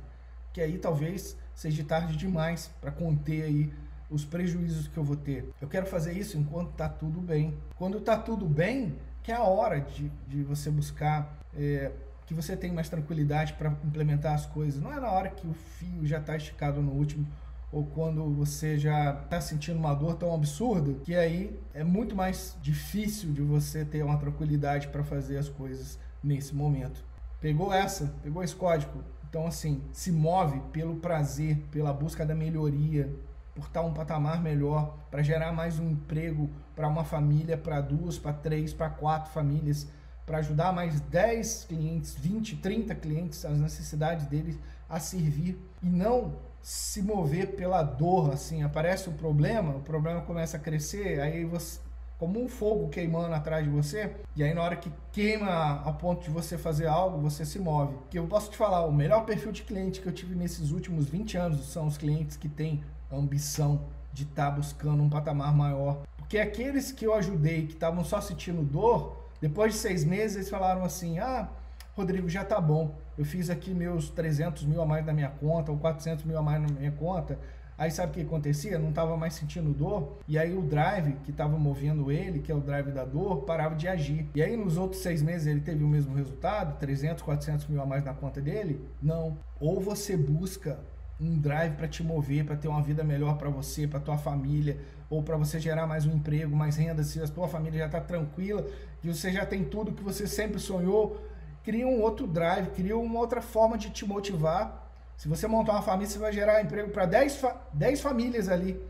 Que 0.54 0.62
aí 0.62 0.78
talvez 0.78 1.38
seja 1.54 1.84
tarde 1.84 2.16
demais 2.16 2.72
para 2.80 2.92
conter 2.92 3.44
aí 3.44 3.74
os 4.10 4.26
prejuízos 4.26 4.88
que 4.88 4.98
eu 4.98 5.04
vou 5.04 5.16
ter. 5.16 5.54
Eu 5.62 5.68
quero 5.68 5.86
fazer 5.86 6.14
isso 6.14 6.38
enquanto 6.38 6.72
está 6.72 6.90
tudo 6.90 7.20
bem. 7.22 7.58
Quando 7.76 7.98
está 7.98 8.18
tudo 8.18 8.46
bem, 8.46 8.98
que 9.22 9.32
é 9.32 9.36
a 9.36 9.44
hora 9.44 9.82
de, 9.82 10.10
de 10.28 10.44
você 10.44 10.72
buscar 10.72 11.38
é, 11.56 11.92
que 12.30 12.34
você 12.36 12.56
tem 12.56 12.72
mais 12.72 12.88
tranquilidade 12.88 13.54
para 13.54 13.72
implementar 13.84 14.36
as 14.36 14.46
coisas. 14.46 14.80
Não 14.80 14.94
é 14.94 15.00
na 15.00 15.10
hora 15.10 15.30
que 15.30 15.48
o 15.48 15.54
fio 15.54 16.06
já 16.06 16.20
está 16.20 16.38
esticado 16.38 16.80
no 16.80 16.92
último 16.92 17.28
ou 17.72 17.84
quando 17.88 18.24
você 18.36 18.78
já 18.78 19.20
está 19.24 19.42
sentindo 19.42 19.80
uma 19.80 19.96
dor 19.96 20.14
tão 20.14 20.32
absurda 20.32 20.94
que 21.04 21.16
aí 21.16 21.60
é 21.74 21.84
muito 21.84 22.16
mais 22.16 22.56
difícil 22.62 23.34
de 23.34 23.42
você 23.42 23.84
ter 23.84 24.04
uma 24.04 24.16
tranquilidade 24.20 24.90
para 24.90 25.04
fazer 25.04 25.40
as 25.40 25.50
coisas 25.50 25.98
nesse 26.24 26.54
momento. 26.54 27.04
Pegou 27.42 27.74
essa? 27.74 28.14
Pegou 28.22 28.44
esse 28.44 28.56
código? 28.56 29.04
Então, 29.28 29.48
assim, 29.48 29.82
se 29.92 30.12
move 30.12 30.60
pelo 30.72 30.98
prazer, 30.98 31.58
pela 31.72 31.92
busca 31.92 32.24
da 32.28 32.36
melhoria, 32.36 33.12
por 33.56 33.66
estar 33.66 33.82
um 33.82 33.92
patamar 33.92 34.40
melhor, 34.40 35.00
para 35.10 35.24
gerar 35.24 35.52
mais 35.52 35.80
um 35.80 35.90
emprego 35.90 36.48
para 36.76 36.88
uma 36.88 37.04
família, 37.04 37.58
para 37.58 37.82
duas, 37.82 38.20
para 38.20 38.34
três, 38.34 38.72
para 38.72 38.88
quatro 38.88 39.32
famílias 39.32 39.88
para 40.30 40.38
ajudar 40.38 40.72
mais 40.72 41.02
10 41.02 41.66
clientes, 41.68 42.14
20, 42.14 42.58
30 42.58 42.94
clientes, 42.94 43.44
as 43.44 43.58
necessidades 43.58 44.28
deles 44.28 44.60
a 44.88 45.00
servir 45.00 45.60
e 45.82 45.90
não 45.90 46.36
se 46.62 47.02
mover 47.02 47.56
pela 47.56 47.82
dor, 47.82 48.32
assim, 48.32 48.62
aparece 48.62 49.10
o 49.10 49.14
problema, 49.14 49.78
o 49.78 49.82
problema 49.82 50.22
começa 50.22 50.58
a 50.58 50.60
crescer, 50.60 51.20
aí 51.20 51.44
você 51.46 51.80
como 52.20 52.44
um 52.44 52.50
fogo 52.50 52.90
queimando 52.90 53.34
atrás 53.34 53.64
de 53.64 53.72
você, 53.72 54.14
e 54.36 54.44
aí 54.44 54.54
na 54.54 54.62
hora 54.62 54.76
que 54.76 54.92
queima 55.12 55.82
a 55.86 55.92
ponto 55.94 56.22
de 56.22 56.30
você 56.30 56.58
fazer 56.58 56.86
algo, 56.86 57.18
você 57.18 57.46
se 57.46 57.58
move. 57.58 57.96
Que 58.10 58.20
eu 58.20 58.28
posso 58.28 58.52
te 58.52 58.58
falar, 58.58 58.86
o 58.86 58.92
melhor 58.92 59.26
perfil 59.26 59.54
de 59.54 59.64
cliente 59.64 60.02
que 60.02 60.08
eu 60.08 60.12
tive 60.12 60.36
nesses 60.36 60.72
últimos 60.72 61.08
20 61.08 61.38
anos 61.38 61.66
são 61.72 61.88
os 61.88 61.98
clientes 61.98 62.36
que 62.36 62.50
têm 62.50 62.84
ambição 63.10 63.86
de 64.12 64.24
estar 64.24 64.50
tá 64.50 64.52
buscando 64.52 65.02
um 65.02 65.10
patamar 65.10 65.56
maior. 65.56 66.02
Porque 66.18 66.38
aqueles 66.38 66.92
que 66.92 67.08
eu 67.08 67.14
ajudei 67.14 67.66
que 67.68 67.74
estavam 67.74 68.04
só 68.04 68.20
sentindo 68.20 68.62
dor, 68.64 69.29
depois 69.42 69.74
de 69.74 69.80
seis 69.80 70.04
meses, 70.04 70.36
eles 70.36 70.50
falaram 70.50 70.84
assim: 70.84 71.20
ah, 71.20 71.50
Rodrigo, 71.96 72.30
já 72.30 72.44
tá 72.44 72.60
bom. 72.60 72.96
Eu 73.18 73.26
fiz 73.26 73.50
aqui 73.50 73.74
meus 73.74 74.10
300 74.10 74.66
mil 74.66 74.82
a 74.82 74.86
mais 74.86 75.06
na 75.06 75.14
minha 75.14 75.30
conta, 75.30 75.72
ou 75.72 75.78
400 75.78 76.24
mil 76.24 76.38
a 76.38 76.42
mais 76.42 76.62
na 76.62 76.68
minha 76.68 76.92
conta. 76.92 77.38
Aí 77.78 77.90
sabe 77.90 78.12
o 78.12 78.16
que 78.16 78.22
acontecia? 78.22 78.78
Não 78.78 78.90
estava 78.90 79.16
mais 79.16 79.34
sentindo 79.36 79.74
dor. 79.74 80.18
E 80.28 80.38
aí 80.38 80.54
o 80.54 80.62
drive 80.62 81.14
que 81.24 81.32
estava 81.32 81.58
movendo 81.58 82.12
ele, 82.12 82.40
que 82.40 82.52
é 82.52 82.56
o 82.56 82.60
drive 82.60 82.92
da 82.92 83.06
dor, 83.06 83.44
parava 83.44 83.74
de 83.74 83.88
agir. 83.88 84.30
E 84.36 84.44
aí 84.44 84.58
nos 84.58 84.78
outros 84.78 85.02
seis 85.02 85.22
meses 85.22 85.48
ele 85.48 85.62
teve 85.62 85.82
o 85.82 85.88
mesmo 85.88 86.14
resultado? 86.14 86.78
300, 86.78 87.24
400 87.24 87.68
mil 87.68 87.82
a 87.82 87.86
mais 87.86 88.04
na 88.04 88.14
conta 88.14 88.42
dele? 88.42 88.86
Não. 89.02 89.38
Ou 89.62 89.80
você 89.80 90.18
busca 90.18 90.78
um 91.20 91.38
drive 91.38 91.76
para 91.76 91.88
te 91.88 92.02
mover, 92.02 92.46
para 92.46 92.56
ter 92.56 92.68
uma 92.68 92.82
vida 92.82 93.04
melhor 93.04 93.38
para 93.38 93.50
você, 93.50 93.88
para 93.88 94.00
tua 94.00 94.18
família, 94.18 94.80
ou 95.10 95.22
para 95.22 95.36
você 95.36 95.60
gerar 95.60 95.86
mais 95.86 96.06
um 96.06 96.14
emprego, 96.14 96.56
mais 96.56 96.78
renda, 96.78 97.04
se 97.04 97.22
a 97.22 97.28
tua 97.28 97.48
família 97.48 97.80
já 97.80 97.86
está 97.88 98.00
tranquila, 98.00 98.66
e 99.04 99.08
você 99.08 99.32
já 99.32 99.46
tem 99.46 99.66
tudo 99.66 99.92
que 99.92 100.04
você 100.04 100.26
sempre 100.26 100.60
sonhou, 100.60 101.22
cria 101.64 101.86
um 101.86 102.02
outro 102.02 102.26
drive, 102.26 102.68
cria 102.72 102.98
uma 102.98 103.20
outra 103.20 103.42
forma 103.42 103.78
de 103.78 103.90
te 103.90 104.06
motivar. 104.06 104.90
Se 105.18 105.28
você 105.28 105.48
montar 105.48 105.74
uma 105.74 105.82
família, 105.82 106.08
você 106.10 106.20
vai 106.20 106.32
gerar 106.32 106.62
emprego 106.62 106.90
para 106.92 107.06
10, 107.06 107.36
fa 107.38 107.62
10 107.74 108.00
famílias 108.00 108.48
ali. 108.48 108.82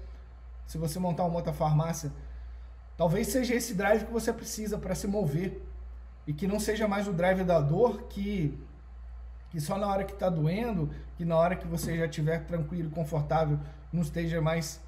Se 0.67 0.77
você 0.77 0.99
montar 0.99 1.25
uma 1.25 1.37
outra 1.37 1.51
farmácia, 1.51 2.11
talvez 2.95 3.27
seja 3.29 3.55
esse 3.55 3.73
drive 3.73 4.05
que 4.05 4.13
você 4.13 4.31
precisa 4.31 4.77
para 4.77 4.93
se 4.93 5.07
mover 5.07 5.63
e 6.27 6.33
que 6.33 6.45
não 6.47 6.59
seja 6.59 6.87
mais 6.87 7.07
o 7.07 7.13
drive 7.13 7.43
da 7.43 7.59
dor 7.59 8.03
que 8.03 8.55
que 9.49 9.59
só 9.59 9.77
na 9.77 9.87
hora 9.87 10.03
que 10.03 10.13
está 10.13 10.29
doendo, 10.29 10.89
que 11.17 11.25
na 11.25 11.35
hora 11.35 11.55
que 11.55 11.67
você 11.67 11.97
já 11.97 12.05
estiver 12.05 12.45
tranquilo, 12.45 12.89
confortável, 12.89 13.59
não 13.91 14.01
esteja 14.01 14.41
mais 14.41 14.79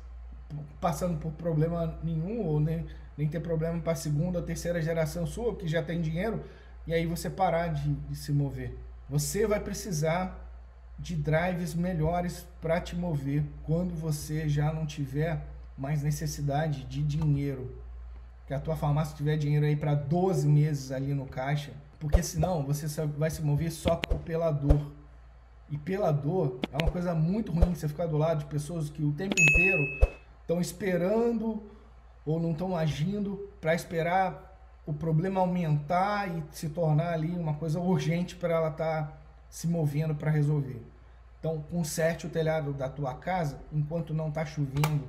passando 0.79 1.17
por 1.17 1.31
problema 1.31 1.97
nenhum 2.03 2.45
ou 2.45 2.59
nem, 2.59 2.85
nem 3.17 3.27
ter 3.27 3.39
problema 3.39 3.79
para 3.79 3.93
a 3.93 3.95
segunda 3.95 4.39
ou 4.39 4.45
terceira 4.45 4.81
geração 4.81 5.25
sua, 5.25 5.55
que 5.55 5.67
já 5.67 5.81
tem 5.81 6.01
dinheiro, 6.01 6.43
e 6.85 6.93
aí 6.93 7.05
você 7.05 7.29
parar 7.29 7.69
de, 7.69 7.93
de 7.93 8.15
se 8.15 8.31
mover. 8.31 8.77
Você 9.09 9.47
vai 9.47 9.59
precisar 9.59 10.47
de 10.97 11.15
drives 11.15 11.73
melhores 11.73 12.45
para 12.61 12.79
te 12.79 12.95
mover 12.95 13.43
quando 13.63 13.93
você 13.95 14.47
já 14.47 14.71
não 14.71 14.85
tiver 14.85 15.41
mais 15.77 16.03
necessidade 16.03 16.83
de 16.83 17.01
dinheiro. 17.01 17.75
Que 18.45 18.53
a 18.53 18.59
tua 18.59 18.75
farmácia 18.75 19.15
tiver 19.15 19.37
dinheiro 19.37 19.65
aí 19.65 19.75
para 19.75 19.95
12 19.95 20.47
meses 20.47 20.91
ali 20.91 21.13
no 21.13 21.25
caixa, 21.25 21.71
porque 22.01 22.23
senão 22.23 22.63
você 22.63 23.05
vai 23.05 23.29
se 23.29 23.43
mover 23.43 23.71
só 23.71 23.95
pela 24.25 24.49
dor. 24.51 24.91
E 25.69 25.77
pela 25.77 26.11
dor 26.11 26.59
é 26.71 26.83
uma 26.83 26.91
coisa 26.91 27.13
muito 27.13 27.51
ruim 27.51 27.75
você 27.75 27.87
ficar 27.87 28.07
do 28.07 28.17
lado 28.17 28.39
de 28.39 28.45
pessoas 28.45 28.89
que 28.89 29.03
o 29.03 29.13
tempo 29.13 29.35
inteiro 29.39 30.11
estão 30.41 30.59
esperando 30.59 31.61
ou 32.25 32.39
não 32.39 32.51
estão 32.51 32.75
agindo 32.75 33.49
para 33.61 33.75
esperar 33.75 34.81
o 34.83 34.91
problema 34.91 35.39
aumentar 35.39 36.27
e 36.35 36.43
se 36.51 36.69
tornar 36.69 37.13
ali 37.13 37.31
uma 37.31 37.53
coisa 37.53 37.79
urgente 37.79 38.35
para 38.35 38.55
ela 38.55 38.69
estar 38.69 39.03
tá 39.03 39.17
se 39.47 39.67
movendo 39.67 40.15
para 40.15 40.31
resolver. 40.31 40.81
Então, 41.39 41.61
conserte 41.69 42.25
o 42.25 42.29
telhado 42.29 42.73
da 42.73 42.89
tua 42.89 43.13
casa 43.13 43.59
enquanto 43.71 44.11
não 44.11 44.29
está 44.29 44.43
chovendo. 44.43 45.07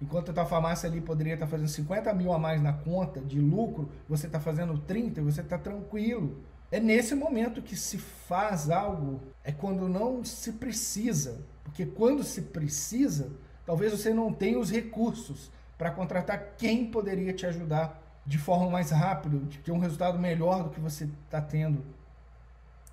Enquanto 0.00 0.30
a 0.30 0.34
tua 0.34 0.46
farmácia 0.46 0.88
ali 0.88 1.00
poderia 1.00 1.34
estar 1.34 1.46
tá 1.46 1.50
fazendo 1.50 1.68
50 1.68 2.12
mil 2.14 2.32
a 2.32 2.38
mais 2.38 2.62
na 2.62 2.72
conta 2.72 3.20
de 3.20 3.38
lucro, 3.38 3.90
você 4.08 4.26
está 4.26 4.40
fazendo 4.40 4.78
30 4.78 5.20
e 5.20 5.24
você 5.24 5.42
está 5.42 5.58
tranquilo. 5.58 6.42
É 6.70 6.80
nesse 6.80 7.14
momento 7.14 7.60
que 7.60 7.76
se 7.76 7.98
faz 7.98 8.70
algo, 8.70 9.20
é 9.44 9.52
quando 9.52 9.88
não 9.88 10.24
se 10.24 10.52
precisa. 10.52 11.44
Porque 11.64 11.84
quando 11.84 12.22
se 12.24 12.42
precisa, 12.42 13.30
talvez 13.66 13.92
você 13.92 14.14
não 14.14 14.32
tenha 14.32 14.58
os 14.58 14.70
recursos 14.70 15.50
para 15.76 15.90
contratar 15.90 16.54
quem 16.56 16.90
poderia 16.90 17.32
te 17.32 17.44
ajudar 17.46 18.00
de 18.24 18.38
forma 18.38 18.70
mais 18.70 18.90
rápida, 18.90 19.38
de 19.38 19.58
ter 19.58 19.72
um 19.72 19.78
resultado 19.78 20.18
melhor 20.18 20.64
do 20.64 20.70
que 20.70 20.80
você 20.80 21.08
está 21.24 21.40
tendo. 21.40 21.84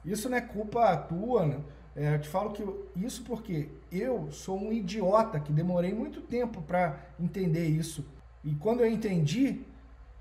Isso 0.04 0.30
não 0.30 0.38
é 0.38 0.42
culpa 0.42 0.96
tua, 0.98 1.46
né? 1.46 1.60
É, 1.96 2.16
eu 2.16 2.20
te 2.20 2.30
falo 2.30 2.52
que 2.52 2.64
isso 2.96 3.24
porque 3.24 3.70
eu 3.92 4.32
sou 4.32 4.60
um 4.60 4.72
idiota 4.72 5.40
que 5.40 5.52
demorei 5.52 5.94
muito 5.94 6.22
tempo 6.22 6.62
para 6.62 7.00
entender 7.20 7.68
isso. 7.68 8.06
E 8.44 8.54
quando 8.56 8.82
eu 8.82 8.90
entendi, 8.90 9.62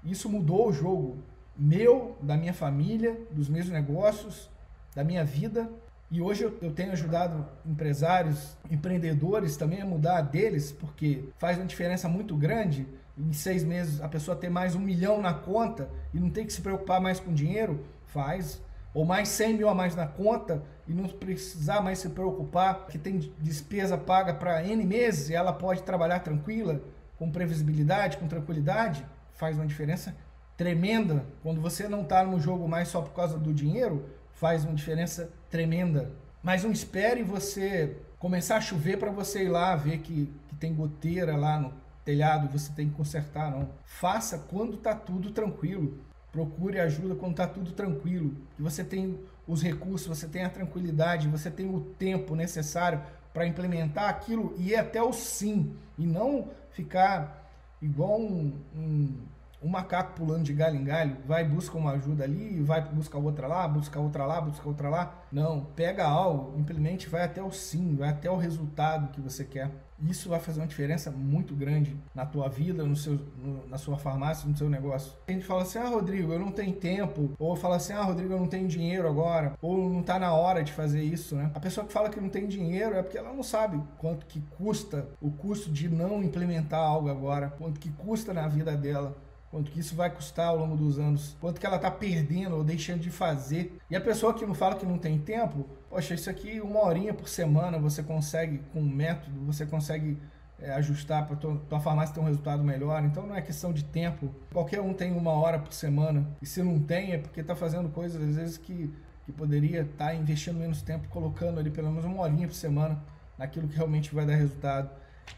isso 0.04 0.28
mudou 0.28 0.68
o 0.68 0.72
jogo 0.72 1.18
meu, 1.56 2.16
da 2.20 2.36
minha 2.36 2.52
família, 2.52 3.18
dos 3.30 3.48
meus 3.48 3.68
negócios, 3.68 4.50
da 4.94 5.02
minha 5.02 5.24
vida. 5.24 5.70
E 6.10 6.20
hoje 6.20 6.44
eu, 6.44 6.56
eu 6.62 6.72
tenho 6.72 6.92
ajudado 6.92 7.46
empresários, 7.64 8.56
empreendedores 8.70 9.56
também 9.56 9.80
a 9.80 9.86
mudar 9.86 10.20
deles, 10.22 10.70
porque 10.72 11.28
faz 11.38 11.56
uma 11.56 11.66
diferença 11.66 12.08
muito 12.08 12.36
grande 12.36 12.86
em 13.18 13.32
seis 13.32 13.64
meses 13.64 14.00
a 14.00 14.08
pessoa 14.08 14.36
ter 14.36 14.50
mais 14.50 14.74
um 14.74 14.80
milhão 14.80 15.20
na 15.20 15.32
conta 15.32 15.88
e 16.12 16.20
não 16.20 16.30
ter 16.30 16.44
que 16.44 16.52
se 16.52 16.60
preocupar 16.60 17.00
mais 17.00 17.18
com 17.18 17.32
dinheiro, 17.32 17.84
faz. 18.06 18.60
Ou 18.96 19.04
mais 19.04 19.28
100 19.28 19.58
mil 19.58 19.68
a 19.68 19.74
mais 19.74 19.94
na 19.94 20.06
conta 20.06 20.62
e 20.88 20.94
não 20.94 21.06
precisar 21.06 21.82
mais 21.82 21.98
se 21.98 22.08
preocupar 22.08 22.86
que 22.86 22.96
tem 22.96 23.18
despesa 23.38 23.98
paga 23.98 24.32
para 24.32 24.64
N 24.64 24.86
meses 24.86 25.28
e 25.28 25.34
ela 25.34 25.52
pode 25.52 25.82
trabalhar 25.82 26.20
tranquila, 26.20 26.80
com 27.18 27.30
previsibilidade, 27.30 28.16
com 28.16 28.26
tranquilidade, 28.26 29.04
faz 29.34 29.58
uma 29.58 29.66
diferença 29.66 30.16
tremenda. 30.56 31.26
Quando 31.42 31.60
você 31.60 31.86
não 31.86 32.04
está 32.04 32.24
no 32.24 32.40
jogo 32.40 32.66
mais 32.66 32.88
só 32.88 33.02
por 33.02 33.12
causa 33.12 33.38
do 33.38 33.52
dinheiro, 33.52 34.08
faz 34.32 34.64
uma 34.64 34.72
diferença 34.72 35.30
tremenda. 35.50 36.10
Mas 36.42 36.64
não 36.64 36.72
espere 36.72 37.22
você 37.22 37.98
começar 38.18 38.56
a 38.56 38.62
chover 38.62 38.98
para 38.98 39.10
você 39.10 39.44
ir 39.44 39.50
lá 39.50 39.76
ver 39.76 39.98
que, 39.98 40.32
que 40.48 40.56
tem 40.56 40.74
goteira 40.74 41.36
lá 41.36 41.60
no 41.60 41.74
telhado, 42.02 42.48
você 42.48 42.72
tem 42.72 42.88
que 42.88 42.94
consertar, 42.94 43.50
não. 43.50 43.68
Faça 43.84 44.38
quando 44.48 44.76
está 44.76 44.94
tudo 44.94 45.32
tranquilo. 45.32 45.98
Procure 46.36 46.78
ajuda 46.78 47.14
quando 47.14 47.30
está 47.30 47.46
tudo 47.46 47.72
tranquilo. 47.72 48.36
Que 48.54 48.62
você 48.62 48.84
tem 48.84 49.18
os 49.48 49.62
recursos, 49.62 50.06
você 50.06 50.28
tem 50.28 50.44
a 50.44 50.50
tranquilidade, 50.50 51.28
você 51.28 51.50
tem 51.50 51.74
o 51.74 51.80
tempo 51.80 52.34
necessário 52.34 53.00
para 53.32 53.46
implementar 53.46 54.10
aquilo 54.10 54.54
e 54.58 54.68
ir 54.72 54.76
até 54.76 55.02
o 55.02 55.14
sim. 55.14 55.74
E 55.96 56.04
não 56.04 56.50
ficar 56.72 57.50
igual 57.80 58.20
um, 58.20 58.52
um 58.76 59.14
um 59.62 59.68
macaco 59.68 60.14
pulando 60.14 60.44
de 60.44 60.52
galho 60.52 60.76
em 60.76 60.84
galho, 60.84 61.16
vai 61.26 61.44
busca 61.44 61.76
uma 61.76 61.92
ajuda 61.92 62.24
ali, 62.24 62.60
vai 62.62 62.82
buscar 62.82 63.18
outra 63.18 63.46
lá, 63.46 63.66
busca 63.66 63.98
outra 63.98 64.26
lá, 64.26 64.40
busca 64.40 64.68
outra 64.68 64.88
lá. 64.88 65.22
Não, 65.32 65.64
pega 65.76 66.04
algo, 66.04 66.58
implemente, 66.58 67.08
vai 67.08 67.24
até 67.24 67.42
o 67.42 67.50
sim, 67.50 67.96
vai 67.96 68.10
até 68.10 68.30
o 68.30 68.36
resultado 68.36 69.10
que 69.12 69.20
você 69.20 69.44
quer. 69.44 69.70
Isso 70.02 70.28
vai 70.28 70.38
fazer 70.38 70.60
uma 70.60 70.66
diferença 70.66 71.10
muito 71.10 71.54
grande 71.54 71.96
na 72.14 72.26
tua 72.26 72.48
vida, 72.48 72.84
no 72.84 72.94
seu, 72.94 73.18
no, 73.42 73.66
na 73.66 73.78
sua 73.78 73.96
farmácia, 73.96 74.48
no 74.48 74.56
seu 74.56 74.68
negócio. 74.68 75.12
A 75.26 75.32
gente 75.32 75.46
fala 75.46 75.62
assim, 75.62 75.78
ah, 75.78 75.88
Rodrigo, 75.88 76.32
eu 76.32 76.38
não 76.38 76.52
tenho 76.52 76.74
tempo. 76.74 77.30
Ou 77.38 77.56
fala 77.56 77.76
assim, 77.76 77.94
ah, 77.94 78.02
Rodrigo, 78.02 78.34
eu 78.34 78.38
não 78.38 78.46
tenho 78.46 78.68
dinheiro 78.68 79.08
agora. 79.08 79.54
Ou 79.62 79.88
não 79.88 80.00
está 80.00 80.18
na 80.18 80.34
hora 80.34 80.62
de 80.62 80.72
fazer 80.72 81.02
isso, 81.02 81.34
né? 81.34 81.50
A 81.54 81.60
pessoa 81.60 81.86
que 81.86 81.92
fala 81.92 82.10
que 82.10 82.20
não 82.20 82.28
tem 82.28 82.46
dinheiro 82.46 82.94
é 82.94 83.02
porque 83.02 83.16
ela 83.16 83.32
não 83.32 83.42
sabe 83.42 83.82
quanto 83.96 84.26
que 84.26 84.40
custa 84.58 85.08
o 85.18 85.30
custo 85.30 85.70
de 85.70 85.88
não 85.88 86.22
implementar 86.22 86.80
algo 86.80 87.08
agora, 87.08 87.48
quanto 87.56 87.80
que 87.80 87.90
custa 87.90 88.34
na 88.34 88.46
vida 88.46 88.76
dela 88.76 89.16
quanto 89.56 89.70
que 89.70 89.80
isso 89.80 89.96
vai 89.96 90.10
custar 90.10 90.48
ao 90.48 90.58
longo 90.58 90.76
dos 90.76 90.98
anos, 90.98 91.34
quanto 91.40 91.58
que 91.58 91.64
ela 91.64 91.76
está 91.76 91.90
perdendo 91.90 92.56
ou 92.56 92.62
deixando 92.62 93.00
de 93.00 93.10
fazer. 93.10 93.78
E 93.88 93.96
a 93.96 94.00
pessoa 94.02 94.34
que 94.34 94.44
não 94.44 94.52
fala 94.54 94.74
que 94.74 94.84
não 94.84 94.98
tem 94.98 95.18
tempo, 95.18 95.66
poxa, 95.88 96.12
isso 96.12 96.28
aqui 96.28 96.60
uma 96.60 96.84
horinha 96.84 97.14
por 97.14 97.26
semana 97.26 97.78
você 97.78 98.02
consegue, 98.02 98.58
com 98.70 98.80
um 98.80 98.86
método, 98.86 99.40
você 99.46 99.64
consegue 99.64 100.18
é, 100.60 100.72
ajustar 100.72 101.26
para 101.26 101.36
tua, 101.36 101.56
tua 101.70 101.80
farmácia 101.80 102.14
ter 102.14 102.20
um 102.20 102.24
resultado 102.24 102.62
melhor. 102.62 103.02
Então 103.02 103.26
não 103.26 103.34
é 103.34 103.40
questão 103.40 103.72
de 103.72 103.82
tempo. 103.82 104.30
Qualquer 104.52 104.82
um 104.82 104.92
tem 104.92 105.16
uma 105.16 105.32
hora 105.32 105.58
por 105.58 105.72
semana. 105.72 106.28
E 106.42 106.44
se 106.44 106.62
não 106.62 106.78
tem, 106.78 107.12
é 107.12 107.18
porque 107.18 107.40
está 107.40 107.56
fazendo 107.56 107.88
coisas 107.88 108.22
às 108.22 108.36
vezes 108.36 108.58
que, 108.58 108.92
que 109.24 109.32
poderia 109.32 109.80
estar 109.80 110.08
tá 110.08 110.14
investindo 110.14 110.58
menos 110.58 110.82
tempo, 110.82 111.08
colocando 111.08 111.58
ali 111.58 111.70
pelo 111.70 111.88
menos 111.88 112.04
uma 112.04 112.20
horinha 112.20 112.46
por 112.46 112.54
semana 112.54 113.02
naquilo 113.38 113.68
que 113.68 113.76
realmente 113.76 114.14
vai 114.14 114.26
dar 114.26 114.34
resultado. 114.34 114.90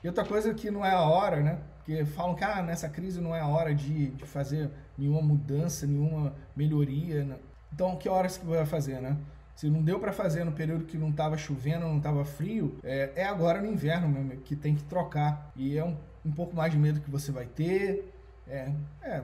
E 0.02 0.08
outra 0.08 0.24
coisa 0.24 0.52
que 0.52 0.72
não 0.72 0.84
é 0.84 0.90
a 0.90 1.02
hora, 1.02 1.40
né? 1.40 1.58
Porque 1.88 2.04
falam 2.04 2.34
que 2.34 2.44
ah, 2.44 2.60
nessa 2.60 2.86
crise 2.86 3.18
não 3.18 3.34
é 3.34 3.40
a 3.40 3.46
hora 3.46 3.74
de, 3.74 4.10
de 4.10 4.26
fazer 4.26 4.70
nenhuma 4.98 5.22
mudança, 5.22 5.86
nenhuma 5.86 6.34
melhoria. 6.54 7.24
Né? 7.24 7.36
Então, 7.72 7.96
que 7.96 8.10
horas 8.10 8.36
que 8.36 8.44
vai 8.44 8.66
fazer, 8.66 9.00
né? 9.00 9.16
Se 9.56 9.70
não 9.70 9.82
deu 9.82 9.98
para 9.98 10.12
fazer 10.12 10.44
no 10.44 10.52
período 10.52 10.84
que 10.84 10.98
não 10.98 11.08
estava 11.08 11.38
chovendo, 11.38 11.86
não 11.86 11.96
estava 11.96 12.26
frio, 12.26 12.78
é, 12.84 13.12
é, 13.16 13.24
agora 13.24 13.62
no 13.62 13.72
inverno 13.72 14.06
mesmo 14.06 14.42
que 14.42 14.54
tem 14.54 14.74
que 14.74 14.84
trocar. 14.84 15.50
E 15.56 15.78
é 15.78 15.82
um, 15.82 15.96
um 16.26 16.30
pouco 16.30 16.54
mais 16.54 16.70
de 16.70 16.78
medo 16.78 17.00
que 17.00 17.10
você 17.10 17.32
vai 17.32 17.46
ter. 17.46 18.12
É, 18.46 18.70
é, 19.00 19.22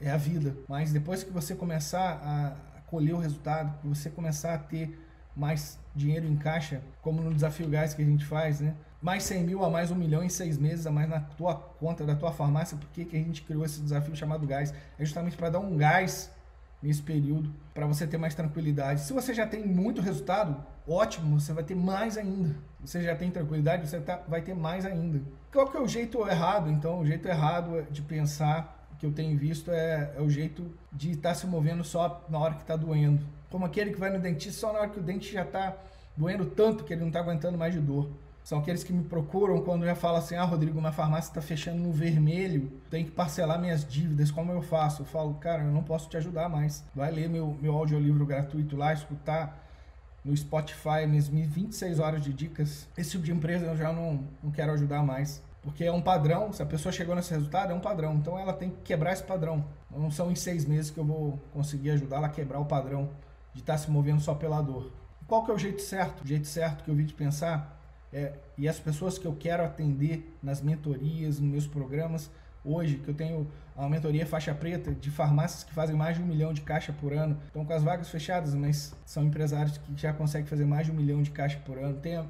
é 0.00 0.10
a 0.10 0.16
vida. 0.16 0.56
Mas 0.66 0.94
depois 0.94 1.22
que 1.22 1.30
você 1.30 1.54
começar 1.54 2.12
a 2.24 2.80
colher 2.86 3.12
o 3.12 3.18
resultado, 3.18 3.78
que 3.78 3.86
você 3.86 4.08
começar 4.08 4.54
a 4.54 4.58
ter 4.58 4.98
mais 5.36 5.78
dinheiro 5.94 6.26
em 6.26 6.36
caixa, 6.36 6.80
como 7.02 7.20
no 7.20 7.34
desafio 7.34 7.68
gás 7.68 7.92
que 7.92 8.00
a 8.00 8.06
gente 8.06 8.24
faz, 8.24 8.58
né? 8.60 8.74
Mais 9.00 9.22
100 9.24 9.44
mil 9.44 9.64
a 9.64 9.70
mais 9.70 9.90
um 9.90 9.94
milhão 9.94 10.22
em 10.22 10.28
seis 10.28 10.58
meses 10.58 10.86
a 10.86 10.90
mais 10.90 11.08
na 11.08 11.20
tua 11.20 11.54
conta 11.54 12.04
da 12.04 12.14
tua 12.14 12.32
farmácia. 12.32 12.76
Por 12.76 12.88
que, 12.90 13.04
que 13.04 13.16
a 13.16 13.20
gente 13.20 13.42
criou 13.42 13.64
esse 13.64 13.80
desafio 13.80 14.14
chamado 14.14 14.46
gás? 14.46 14.74
É 14.98 15.04
justamente 15.04 15.36
para 15.36 15.50
dar 15.50 15.58
um 15.58 15.76
gás 15.76 16.30
nesse 16.82 17.02
período, 17.02 17.52
para 17.74 17.86
você 17.86 18.06
ter 18.06 18.16
mais 18.16 18.34
tranquilidade. 18.34 19.00
Se 19.00 19.12
você 19.12 19.34
já 19.34 19.46
tem 19.46 19.66
muito 19.66 20.00
resultado, 20.00 20.64
ótimo, 20.86 21.38
você 21.38 21.52
vai 21.52 21.64
ter 21.64 21.74
mais 21.74 22.16
ainda. 22.16 22.56
Você 22.80 23.02
já 23.02 23.14
tem 23.14 23.30
tranquilidade, 23.30 23.88
você 23.88 24.00
tá, 24.00 24.22
vai 24.26 24.40
ter 24.40 24.54
mais 24.54 24.86
ainda. 24.86 25.20
Qual 25.52 25.68
que 25.68 25.76
é 25.76 25.80
o 25.80 25.88
jeito 25.88 26.26
errado? 26.26 26.70
Então, 26.70 27.00
o 27.00 27.06
jeito 27.06 27.28
errado 27.28 27.86
de 27.90 28.00
pensar 28.02 28.88
que 28.98 29.04
eu 29.04 29.12
tenho 29.12 29.36
visto 29.36 29.70
é, 29.70 30.12
é 30.16 30.20
o 30.20 30.28
jeito 30.28 30.70
de 30.92 31.12
estar 31.12 31.30
tá 31.30 31.34
se 31.34 31.46
movendo 31.46 31.84
só 31.84 32.24
na 32.28 32.38
hora 32.38 32.54
que 32.54 32.62
está 32.62 32.76
doendo. 32.76 33.26
Como 33.50 33.64
aquele 33.64 33.92
que 33.92 34.00
vai 34.00 34.10
no 34.10 34.18
dentista 34.18 34.60
só 34.60 34.72
na 34.72 34.80
hora 34.80 34.88
que 34.88 35.00
o 35.00 35.02
dente 35.02 35.32
já 35.32 35.42
está 35.42 35.76
doendo 36.16 36.46
tanto 36.46 36.84
que 36.84 36.92
ele 36.92 37.00
não 37.00 37.08
está 37.08 37.20
aguentando 37.20 37.58
mais 37.58 37.74
de 37.74 37.80
dor. 37.80 38.10
São 38.42 38.58
aqueles 38.58 38.82
que 38.82 38.92
me 38.92 39.04
procuram 39.04 39.60
quando 39.62 39.84
já 39.84 39.94
fala 39.94 40.18
assim: 40.18 40.34
Ah, 40.34 40.44
Rodrigo, 40.44 40.80
minha 40.80 40.92
farmácia 40.92 41.30
está 41.30 41.40
fechando 41.40 41.78
no 41.78 41.92
vermelho, 41.92 42.72
tem 42.90 43.04
que 43.04 43.10
parcelar 43.10 43.60
minhas 43.60 43.84
dívidas, 43.84 44.30
como 44.30 44.50
eu 44.52 44.62
faço? 44.62 45.02
Eu 45.02 45.06
falo, 45.06 45.34
cara, 45.34 45.62
eu 45.62 45.70
não 45.70 45.82
posso 45.82 46.08
te 46.08 46.16
ajudar 46.16 46.48
mais. 46.48 46.84
Vai 46.94 47.10
ler 47.10 47.28
meu, 47.28 47.56
meu 47.60 47.76
audiolivro 47.76 48.24
gratuito 48.26 48.76
lá, 48.76 48.92
escutar 48.92 49.66
no 50.24 50.36
Spotify 50.36 51.06
minhas 51.06 51.28
26 51.28 51.98
horas 51.98 52.22
de 52.22 52.32
dicas. 52.32 52.88
Esse 52.96 53.12
tipo 53.12 53.24
de 53.24 53.32
empresa 53.32 53.66
eu 53.66 53.76
já 53.76 53.92
não, 53.92 54.24
não 54.42 54.50
quero 54.50 54.72
ajudar 54.72 55.02
mais. 55.02 55.42
Porque 55.62 55.84
é 55.84 55.92
um 55.92 56.00
padrão, 56.00 56.52
se 56.52 56.62
a 56.62 56.66
pessoa 56.66 56.90
chegou 56.90 57.14
nesse 57.14 57.32
resultado, 57.32 57.70
é 57.70 57.74
um 57.74 57.80
padrão. 57.80 58.14
Então 58.14 58.38
ela 58.38 58.52
tem 58.52 58.70
que 58.70 58.80
quebrar 58.82 59.12
esse 59.12 59.22
padrão. 59.22 59.64
Não 59.90 60.10
são 60.10 60.30
em 60.30 60.34
seis 60.34 60.64
meses 60.64 60.90
que 60.90 60.98
eu 60.98 61.04
vou 61.04 61.38
conseguir 61.52 61.90
ajudar 61.90 62.16
ela 62.16 62.26
a 62.26 62.30
quebrar 62.30 62.60
o 62.60 62.64
padrão 62.64 63.10
de 63.52 63.60
estar 63.60 63.74
tá 63.74 63.78
se 63.78 63.90
movendo 63.90 64.20
só 64.20 64.34
pela 64.34 64.62
dor. 64.62 64.90
Qual 65.26 65.44
que 65.44 65.50
é 65.50 65.54
o 65.54 65.58
jeito 65.58 65.82
certo? 65.82 66.22
O 66.24 66.26
jeito 66.26 66.46
certo 66.46 66.82
que 66.82 66.90
eu 66.90 66.94
vi 66.94 67.04
de 67.04 67.12
pensar 67.12 67.79
é, 68.12 68.32
e 68.58 68.68
as 68.68 68.78
pessoas 68.78 69.18
que 69.18 69.26
eu 69.26 69.34
quero 69.34 69.64
atender 69.64 70.36
nas 70.42 70.60
mentorias, 70.60 71.38
nos 71.38 71.50
meus 71.50 71.66
programas, 71.66 72.30
hoje, 72.64 72.96
que 72.96 73.08
eu 73.08 73.14
tenho 73.14 73.46
uma 73.76 73.88
mentoria 73.88 74.26
faixa 74.26 74.54
preta 74.54 74.92
de 74.92 75.10
farmácias 75.10 75.64
que 75.64 75.72
fazem 75.72 75.96
mais 75.96 76.16
de 76.16 76.22
um 76.22 76.26
milhão 76.26 76.52
de 76.52 76.60
caixa 76.60 76.92
por 76.92 77.12
ano, 77.12 77.38
estão 77.46 77.64
com 77.64 77.72
as 77.72 77.82
vagas 77.82 78.10
fechadas, 78.10 78.54
mas 78.54 78.94
são 79.06 79.24
empresários 79.24 79.78
que 79.78 79.96
já 79.96 80.12
conseguem 80.12 80.46
fazer 80.46 80.64
mais 80.64 80.86
de 80.86 80.92
um 80.92 80.96
milhão 80.96 81.22
de 81.22 81.30
caixa 81.30 81.58
por 81.64 81.78
ano. 81.78 81.96
Tem 81.98 82.22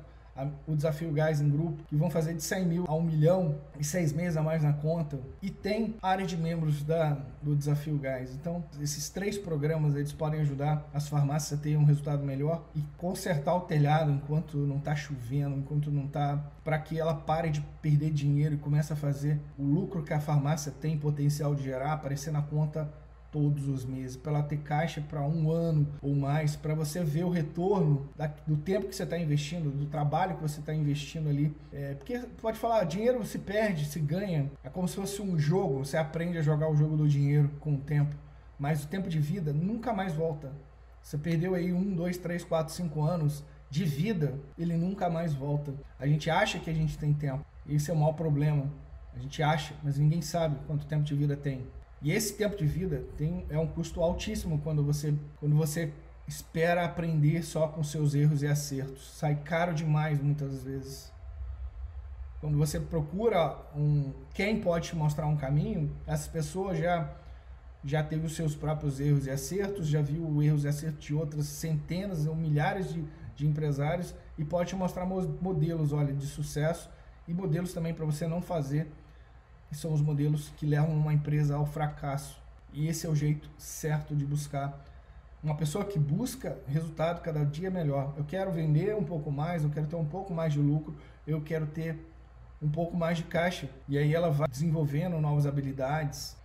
o 0.66 0.75
desafio 0.75 1.11
gás 1.12 1.40
em 1.40 1.49
grupo, 1.49 1.82
que 1.85 1.97
vão 1.97 2.11
fazer 2.11 2.35
de 2.35 2.42
100 2.42 2.66
mil 2.66 2.85
a 2.87 2.94
1 2.94 3.02
milhão 3.02 3.54
e 3.78 3.85
seis 3.85 4.12
meses 4.12 4.37
a 4.37 4.42
mais 4.42 4.62
na 4.62 4.73
conta. 4.73 5.18
E 5.42 5.50
tem 5.50 5.97
área 6.02 6.26
de 6.26 6.37
membros 6.37 6.82
da, 6.82 7.16
do 7.42 7.54
desafio 7.56 7.97
gás. 7.99 8.35
Então, 8.35 8.62
esses 8.80 9.09
três 9.09 9.37
programas 9.38 9.94
eles 9.94 10.12
podem 10.12 10.40
ajudar 10.40 10.88
as 10.92 11.09
farmácias 11.09 11.59
a 11.59 11.62
terem 11.62 11.78
um 11.78 11.85
resultado 11.85 12.23
melhor 12.23 12.64
e 12.75 12.82
consertar 12.97 13.54
o 13.54 13.61
telhado 13.61 14.11
enquanto 14.11 14.56
não 14.56 14.78
está 14.78 14.94
chovendo, 14.94 15.56
enquanto 15.56 15.90
não 15.90 16.04
está. 16.04 16.38
para 16.64 16.78
que 16.78 16.99
ela 16.99 17.14
pare 17.14 17.50
de 17.50 17.61
perder 17.82 18.11
dinheiro 18.11 18.54
e 18.54 18.59
comece 18.59 18.92
a 18.92 18.97
fazer 18.97 19.40
o 19.59 19.64
lucro 19.64 20.02
que 20.02 20.12
a 20.12 20.20
farmácia 20.20 20.73
tem 20.73 20.99
potencial 20.99 21.54
de 21.54 21.64
gerar 21.64 21.92
aparecer 21.92 22.30
na 22.30 22.42
conta 22.42 22.88
todos 23.30 23.68
os 23.68 23.84
meses, 23.84 24.16
para 24.16 24.32
ela 24.32 24.42
ter 24.42 24.58
caixa 24.58 25.00
para 25.00 25.22
um 25.22 25.50
ano 25.50 25.87
ou 26.02 26.14
mais, 26.14 26.56
para 26.56 26.75
você 26.75 27.02
ver 27.02 27.25
o 27.25 27.30
retorno 27.30 28.08
da, 28.16 28.26
do 28.46 28.56
tempo 28.56 28.88
que 28.88 28.94
você 28.94 29.04
está 29.04 29.18
investindo, 29.18 29.70
do 29.70 29.87
trabalho 29.87 30.37
que 30.37 30.42
você 30.42 30.60
está 30.60 30.75
investindo 30.75 31.28
ali. 31.28 31.54
É, 31.72 31.94
porque 31.94 32.18
pode 32.40 32.58
falar, 32.58 32.84
dinheiro 32.84 33.25
se 33.25 33.38
perde, 33.38 33.84
se 33.84 34.00
ganha, 34.00 34.50
é 34.62 34.68
como 34.68 34.88
se 34.88 34.96
fosse 34.96 35.22
um 35.22 35.38
jogo, 35.38 35.84
você 35.84 35.96
aprende 35.96 36.38
a 36.38 36.42
jogar 36.42 36.68
o 36.70 36.76
jogo 36.76 36.96
do 36.96 37.08
dinheiro 37.08 37.50
com 37.60 37.75
o 37.75 37.78
tempo, 37.78 38.14
mas 38.58 38.84
o 38.84 38.88
tempo 38.88 39.08
de 39.08 39.18
vida 39.18 39.52
nunca 39.52 39.92
mais 39.92 40.12
volta. 40.12 40.52
Você 41.02 41.16
perdeu 41.16 41.54
aí 41.54 41.72
um, 41.72 41.94
dois, 41.94 42.18
três, 42.18 42.44
quatro, 42.44 42.75
cinco 42.75 43.02
anos 43.02 43.42
de 43.70 43.84
vida, 43.84 44.34
ele 44.58 44.76
nunca 44.76 45.08
mais 45.08 45.32
volta. 45.32 45.72
A 45.99 46.06
gente 46.06 46.28
acha 46.28 46.58
que 46.58 46.68
a 46.68 46.75
gente 46.75 46.99
tem 46.99 47.14
tempo, 47.14 47.44
esse 47.68 47.90
é 47.90 47.94
o 47.94 47.96
maior 47.96 48.12
problema. 48.12 48.70
A 49.14 49.18
gente 49.18 49.42
acha, 49.42 49.75
mas 49.82 49.99
ninguém 49.99 50.22
sabe 50.22 50.56
quanto 50.66 50.87
tempo 50.87 51.04
de 51.04 51.14
vida 51.14 51.37
tem. 51.37 51.66
E 52.02 52.12
esse 52.12 52.35
tempo 52.35 52.57
de 52.57 52.66
vida 52.66 53.04
tem, 53.16 53.45
é 53.50 53.59
um 53.59 53.66
custo 53.66 54.00
altíssimo 54.00 54.59
quando 54.61 54.83
você, 54.83 55.14
quando 55.38 55.54
você 55.54 55.92
espera 56.26 56.85
aprender 56.85 57.42
só 57.42 57.69
com 57.69 57.83
seus 57.83 58.14
erros 58.14 58.42
e 58.42 58.47
acertos. 58.47 59.19
Sai 59.19 59.35
caro 59.37 59.75
demais 59.75 60.21
muitas 60.21 60.62
vezes. 60.62 61.12
Quando 62.40 62.57
você 62.57 62.80
procura 62.80 63.59
um 63.76 64.14
quem 64.33 64.61
pode 64.61 64.88
te 64.88 64.97
mostrar 64.97 65.26
um 65.26 65.37
caminho, 65.37 65.95
essa 66.07 66.30
pessoa 66.30 66.75
já 66.75 67.16
já 67.83 68.02
teve 68.02 68.26
os 68.26 68.37
seus 68.37 68.54
próprios 68.54 69.00
erros 69.00 69.26
e 69.26 69.30
acertos, 69.30 69.87
já 69.87 70.02
viu 70.02 70.42
erros 70.42 70.64
e 70.64 70.69
acertos 70.69 71.02
de 71.02 71.14
outras 71.14 71.47
centenas 71.47 72.26
ou 72.26 72.37
milhares 72.37 72.92
de, 72.92 73.02
de 73.35 73.47
empresários 73.47 74.14
e 74.37 74.45
pode 74.45 74.69
te 74.69 74.76
mostrar 74.76 75.07
modelos, 75.07 75.92
olha, 75.92 76.12
de 76.12 76.26
sucesso 76.26 76.90
e 77.26 77.33
modelos 77.33 77.73
também 77.73 77.95
para 77.95 78.04
você 78.04 78.26
não 78.26 78.42
fazer 78.42 78.90
são 79.76 79.92
os 79.92 80.00
modelos 80.00 80.52
que 80.56 80.66
levam 80.66 80.94
uma 80.94 81.12
empresa 81.12 81.56
ao 81.56 81.66
fracasso. 81.66 82.40
E 82.72 82.86
esse 82.88 83.06
é 83.06 83.08
o 83.08 83.14
jeito 83.14 83.48
certo 83.58 84.14
de 84.14 84.24
buscar. 84.24 84.84
Uma 85.42 85.54
pessoa 85.54 85.84
que 85.84 85.98
busca 85.98 86.58
resultado 86.66 87.20
cada 87.22 87.44
dia 87.44 87.70
melhor. 87.70 88.12
Eu 88.16 88.24
quero 88.24 88.50
vender 88.52 88.94
um 88.94 89.04
pouco 89.04 89.30
mais, 89.30 89.64
eu 89.64 89.70
quero 89.70 89.86
ter 89.86 89.96
um 89.96 90.04
pouco 90.04 90.34
mais 90.34 90.52
de 90.52 90.58
lucro, 90.58 90.94
eu 91.26 91.40
quero 91.40 91.66
ter 91.66 91.98
um 92.60 92.68
pouco 92.68 92.96
mais 92.96 93.18
de 93.18 93.24
caixa. 93.24 93.68
E 93.88 93.96
aí 93.96 94.14
ela 94.14 94.30
vai 94.30 94.48
desenvolvendo 94.48 95.18
novas 95.20 95.46
habilidades. 95.46 96.36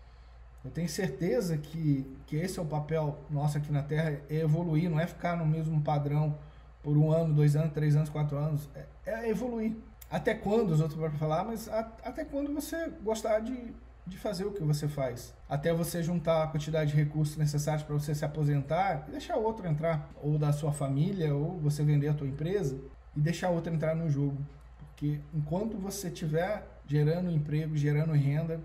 Eu 0.64 0.72
tenho 0.72 0.90
certeza 0.90 1.58
que, 1.58 2.06
que 2.26 2.38
esse 2.38 2.58
é 2.58 2.62
o 2.62 2.66
papel 2.66 3.20
nosso 3.30 3.58
aqui 3.58 3.72
na 3.72 3.84
Terra, 3.84 4.20
é 4.30 4.38
evoluir, 4.38 4.90
não 4.90 5.00
é 5.00 5.06
ficar 5.06 5.38
no 5.38 5.46
mesmo 5.46 5.80
padrão 5.82 6.38
por 6.82 6.98
um 6.98 7.12
ano, 7.12 7.34
dois 7.34 7.56
anos, 7.56 7.74
três 7.74 7.96
anos, 7.96 8.10
quatro 8.10 8.38
anos. 8.38 8.70
É, 8.74 8.86
é 9.06 9.30
evoluir 9.30 9.76
até 10.10 10.34
quando 10.34 10.72
os 10.72 10.82
outros 10.82 11.00
vão 11.00 11.12
falar, 11.12 11.44
mas 11.44 11.68
a, 11.68 11.80
até 12.04 12.24
quando 12.24 12.54
você 12.54 12.90
gostar 13.04 13.40
de, 13.40 13.74
de 14.06 14.18
fazer 14.18 14.46
o 14.46 14.52
que 14.52 14.64
você 14.64 14.88
faz. 14.88 15.34
Até 15.50 15.74
você 15.74 16.04
juntar 16.04 16.44
a 16.44 16.48
quantidade 16.48 16.92
de 16.92 16.98
recursos 16.98 17.38
necessários 17.38 17.84
para 17.84 17.94
você 17.94 18.14
se 18.14 18.24
aposentar 18.24 19.06
e 19.08 19.12
deixar 19.12 19.38
outro 19.38 19.68
entrar, 19.68 20.10
ou 20.22 20.38
da 20.38 20.54
sua 20.54 20.72
família, 20.72 21.34
ou 21.34 21.60
você 21.60 21.84
vender 21.84 22.10
a 22.10 22.14
tua 22.14 22.28
empresa 22.28 22.80
e 23.16 23.20
deixar 23.20 23.50
outro 23.50 23.74
entrar 23.74 23.96
no 23.96 24.10
jogo. 24.10 24.38
Porque 24.78 25.20
enquanto 25.34 25.78
você 25.78 26.08
estiver 26.08 26.66
gerando 26.88 27.32
emprego, 27.32 27.76
gerando 27.76 28.14
renda, 28.14 28.62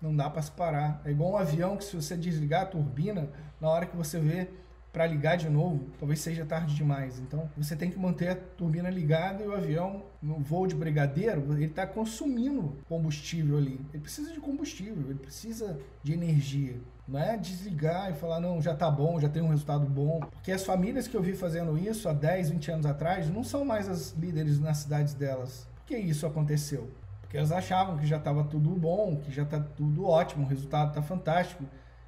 não 0.00 0.14
dá 0.14 0.28
para 0.30 0.42
se 0.42 0.50
parar. 0.50 1.00
É 1.04 1.10
igual 1.10 1.32
um 1.32 1.36
avião 1.36 1.76
que 1.76 1.84
se 1.84 1.96
você 1.96 2.16
desligar 2.16 2.62
a 2.62 2.66
turbina, 2.66 3.28
na 3.60 3.68
hora 3.68 3.86
que 3.86 3.96
você 3.96 4.20
vê 4.20 4.48
para 4.94 5.08
ligar 5.08 5.36
de 5.36 5.50
novo, 5.50 5.88
talvez 5.98 6.20
seja 6.20 6.46
tarde 6.46 6.72
demais. 6.72 7.18
Então, 7.18 7.50
você 7.56 7.74
tem 7.74 7.90
que 7.90 7.98
manter 7.98 8.28
a 8.28 8.36
turbina 8.36 8.88
ligada 8.88 9.42
e 9.42 9.46
o 9.48 9.52
avião, 9.52 10.04
no 10.22 10.38
voo 10.38 10.68
de 10.68 10.76
brigadeiro, 10.76 11.52
ele 11.52 11.64
está 11.64 11.84
consumindo 11.84 12.76
combustível 12.88 13.58
ali. 13.58 13.80
Ele 13.92 14.00
precisa 14.00 14.32
de 14.32 14.38
combustível, 14.38 15.10
ele 15.10 15.18
precisa 15.18 15.80
de 16.00 16.12
energia. 16.12 16.76
Não 17.08 17.18
é 17.18 17.36
desligar 17.36 18.12
e 18.12 18.14
falar, 18.14 18.38
não, 18.38 18.62
já 18.62 18.72
está 18.72 18.88
bom, 18.88 19.18
já 19.18 19.28
tem 19.28 19.42
um 19.42 19.48
resultado 19.48 19.84
bom. 19.84 20.20
Porque 20.20 20.52
as 20.52 20.64
famílias 20.64 21.08
que 21.08 21.16
eu 21.16 21.22
vi 21.22 21.34
fazendo 21.34 21.76
isso 21.76 22.08
há 22.08 22.12
10, 22.12 22.50
20 22.50 22.70
anos 22.70 22.86
atrás 22.86 23.28
não 23.28 23.42
são 23.42 23.64
mais 23.64 23.88
as 23.88 24.12
líderes 24.12 24.60
nas 24.60 24.78
cidades 24.78 25.12
delas. 25.12 25.66
Por 25.74 25.86
que 25.86 25.96
isso 25.96 26.24
aconteceu? 26.24 26.88
Porque 27.20 27.36
elas 27.36 27.50
achavam 27.50 27.98
que 27.98 28.06
já 28.06 28.18
estava 28.18 28.44
tudo 28.44 28.70
bom, 28.70 29.16
que 29.16 29.32
já 29.32 29.42
está 29.42 29.58
tudo 29.58 30.06
ótimo, 30.06 30.44
o 30.44 30.48
resultado 30.48 30.90
está 30.90 31.02
fantástico 31.02 31.64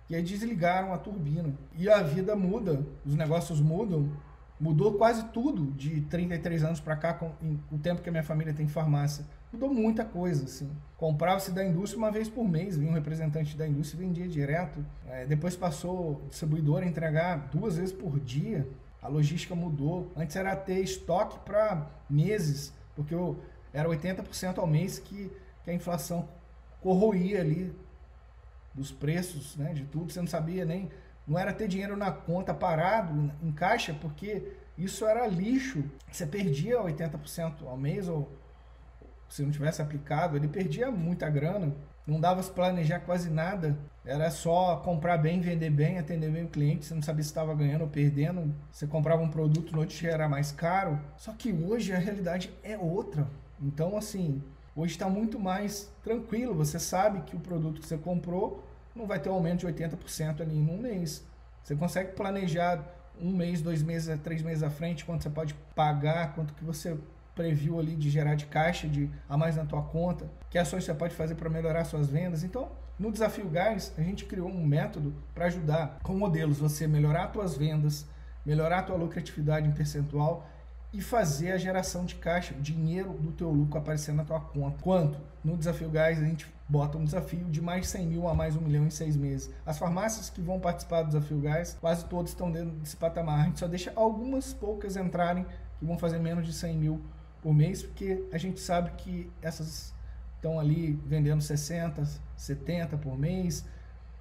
e 0.09 0.15
aí 0.15 0.23
desligaram 0.23 0.93
a 0.93 0.99
turbina. 0.99 1.53
E 1.77 1.89
a 1.89 2.03
vida 2.03 2.37
muda, 2.37 2.85
os 3.05 3.15
negócios 3.15 3.61
mudam. 3.61 4.11
Mudou 4.59 4.95
quase 4.95 5.25
tudo 5.29 5.71
de 5.73 6.01
33 6.03 6.65
anos 6.65 6.81
para 6.81 6.97
cá, 6.97 7.13
com 7.13 7.33
em, 7.43 7.61
o 7.71 7.77
tempo 7.77 8.01
que 8.01 8.09
a 8.09 8.13
minha 8.13 8.25
família 8.25 8.55
tem 8.55 8.67
farmácia. 8.67 9.27
Mudou 9.53 9.73
muita 9.73 10.05
coisa, 10.05 10.45
assim. 10.45 10.71
Comprava-se 10.97 11.53
da 11.53 11.65
indústria 11.65 11.99
uma 11.99 12.11
vez 12.11 12.29
por 12.29 12.49
mês, 12.49 12.77
vinha 12.77 12.91
um 12.91 12.95
representante 12.95 13.57
da 13.57 13.69
indústria 13.69 14.03
e 14.03 14.07
vendia 14.07 14.29
direto. 14.29 14.85
É, 15.09 15.27
depois 15.27 15.55
passou 15.55 16.23
o 16.25 16.29
distribuidor 16.29 16.83
a 16.83 16.87
entregar 16.87 17.49
duas 17.53 17.77
vezes 17.77 17.93
por 17.93 18.19
dia. 18.19 18.67
A 19.03 19.09
logística 19.09 19.55
mudou. 19.55 20.11
Antes 20.17 20.37
era 20.37 20.57
ter 20.57 20.81
estoque 20.81 21.39
para 21.41 21.87
meses, 22.09 22.73
porque 22.95 23.15
eu, 23.15 23.39
era 23.75 23.89
80% 23.89 24.59
ao 24.59 24.67
mês 24.67 24.99
que, 24.99 25.31
que 25.65 25.71
a 25.71 25.75
inflação 25.75 26.29
corroía 26.81 27.41
ali 27.41 27.75
dos 28.77 28.93
preços, 28.93 29.57
né, 29.57 29.73
de 29.73 29.85
tudo, 29.85 30.13
você 30.13 30.21
não 30.21 30.27
sabia 30.27 30.65
nem, 30.65 30.91
não 31.27 31.39
era 31.39 31.53
ter 31.53 31.67
dinheiro 31.67 31.97
na 31.97 32.13
conta 32.13 32.53
parado 32.53 33.33
em 33.43 33.51
caixa, 33.51 33.95
porque 33.95 34.53
isso 34.77 35.07
era 35.07 35.27
lixo. 35.27 35.83
Você 36.13 36.27
perdia 36.27 36.79
80% 36.79 37.67
ao 37.67 37.77
mês 37.77 38.07
ou 38.07 38.31
se 39.29 39.43
não 39.43 39.51
tivesse 39.51 39.83
aplicado, 39.83 40.37
ele 40.37 40.47
perdia 40.47 40.91
muita 40.91 41.29
grana. 41.29 41.75
Não 42.07 42.21
dava 42.21 42.41
se 42.41 42.51
planejar 42.51 43.01
quase 43.01 43.29
nada. 43.29 43.77
Era 44.05 44.31
só 44.31 44.77
comprar 44.77 45.19
bem, 45.19 45.41
vender 45.41 45.71
bem, 45.71 45.99
atender 45.99 46.31
bem 46.31 46.45
o 46.45 46.49
cliente. 46.49 46.87
Você 46.87 46.95
não 46.95 47.03
sabia 47.03 47.25
se 47.25 47.31
estava 47.31 47.53
ganhando 47.53 47.81
ou 47.83 47.89
perdendo. 47.89 48.55
Você 48.71 48.87
comprava 48.87 49.21
um 49.21 49.29
produto, 49.29 49.73
no 49.73 49.81
outro 49.81 49.97
dia 49.97 50.13
era 50.13 50.29
mais 50.29 50.53
caro. 50.53 51.01
Só 51.17 51.33
que 51.33 51.53
hoje 51.53 51.93
a 51.93 51.99
realidade 51.99 52.53
é 52.63 52.79
outra. 52.79 53.27
Então, 53.61 53.97
assim, 53.97 54.41
Hoje 54.77 54.93
está 54.93 55.09
muito 55.09 55.41
mais 55.41 55.91
tranquilo. 56.05 56.55
Você 56.55 56.79
sabe 56.79 57.23
que 57.23 57.35
o 57.35 57.41
produto 57.41 57.81
que 57.81 57.87
você 57.87 57.97
comprou 57.97 58.63
não 58.95 59.07
vai 59.07 59.19
ter 59.19 59.31
um 59.31 59.33
aumento 59.33 59.61
de 59.61 59.73
80% 59.73 60.43
ali 60.43 60.55
em 60.55 60.69
um 60.69 60.77
mês. 60.77 61.25
Você 61.65 61.75
consegue 61.75 62.13
planejar 62.13 62.85
um 63.19 63.33
mês, 63.33 63.63
dois 63.63 63.83
meses, 63.83 64.21
três 64.21 64.43
meses 64.43 64.63
à 64.63 64.69
frente, 64.69 65.03
quanto 65.03 65.23
você 65.23 65.31
pode 65.31 65.55
pagar, 65.75 66.35
quanto 66.35 66.53
que 66.53 66.63
você 66.63 66.95
previu 67.35 67.79
ali 67.79 67.97
de 67.97 68.11
gerar 68.11 68.35
de 68.35 68.45
caixa 68.47 68.87
de 68.87 69.11
a 69.27 69.37
mais 69.37 69.57
na 69.57 69.65
tua 69.65 69.83
conta, 69.83 70.31
que 70.51 70.59
ações 70.59 70.85
você 70.85 70.93
pode 70.93 71.15
fazer 71.15 71.35
para 71.37 71.49
melhorar 71.49 71.85
suas 71.85 72.09
vendas. 72.09 72.45
Então, 72.45 72.71
no 72.99 73.11
Desafio 73.11 73.49
Gás, 73.49 73.95
a 73.97 74.03
gente 74.03 74.27
criou 74.27 74.49
um 74.49 74.67
método 74.67 75.15
para 75.35 75.47
ajudar 75.47 75.99
com 76.03 76.15
modelos 76.15 76.59
você 76.59 76.87
melhorar 76.87 77.33
suas 77.33 77.57
vendas, 77.57 78.07
melhorar 78.45 78.81
a 78.81 78.83
tua 78.83 78.97
lucratividade 78.97 79.67
em 79.69 79.73
percentual 79.73 80.47
e 80.93 81.01
fazer 81.01 81.53
a 81.53 81.59
geração 81.59 82.05
de 82.05 82.15
caixa, 82.15 82.55
dinheiro 82.55 83.13
do 83.15 83.33
teu 83.33 83.51
lucro 83.51 83.79
aparecer 83.79 84.15
na 84.15 84.25
tua 84.25 84.41
conta. 84.41 84.79
Quanto? 84.83 85.19
No 85.45 85.57
Desafio 85.57 85.91
Gás 85.91 86.19
a 86.19 86.25
gente 86.25 86.47
bota 86.69 86.99
um 86.99 87.05
desafio 87.05 87.45
de 87.45 87.61
mais 87.61 87.89
100 87.89 88.07
mil 88.07 88.29
a 88.29 88.35
mais 88.35 88.57
um 88.57 88.61
milhão 88.61 88.87
em 88.87 88.91
seis 88.91 89.17
meses. 89.17 89.51
As 89.65 89.79
farmácias 89.79 90.31
que 90.31 90.41
vão 90.41 90.59
participar 90.59 91.03
do 91.03 91.09
Desafio 91.09 91.41
Gás, 91.41 91.77
quase 91.81 92.05
todas 92.07 92.31
estão 92.31 92.51
dentro 92.51 92.71
desse 92.77 92.97
patamar. 92.97 93.41
A 93.41 93.45
gente 93.45 93.59
só 93.59 93.69
deixa 93.69 93.93
algumas 93.95 94.53
poucas 94.53 94.97
entrarem 94.97 95.47
que 95.79 95.85
vão 95.85 95.99
fazer 95.99 96.19
menos 96.19 96.47
de 96.47 96.53
100 96.53 96.77
mil 96.77 97.03
por 97.43 97.55
mês, 97.55 97.83
porque 97.83 98.25
a 98.33 98.39
gente 98.39 98.61
sabe 98.61 98.91
que 98.97 99.31
essas 99.41 99.95
estão 100.37 100.59
ali 100.59 100.99
vendendo 101.07 101.41
60, 101.41 102.05
70 102.37 102.97
por 102.99 103.19
mês, 103.19 103.65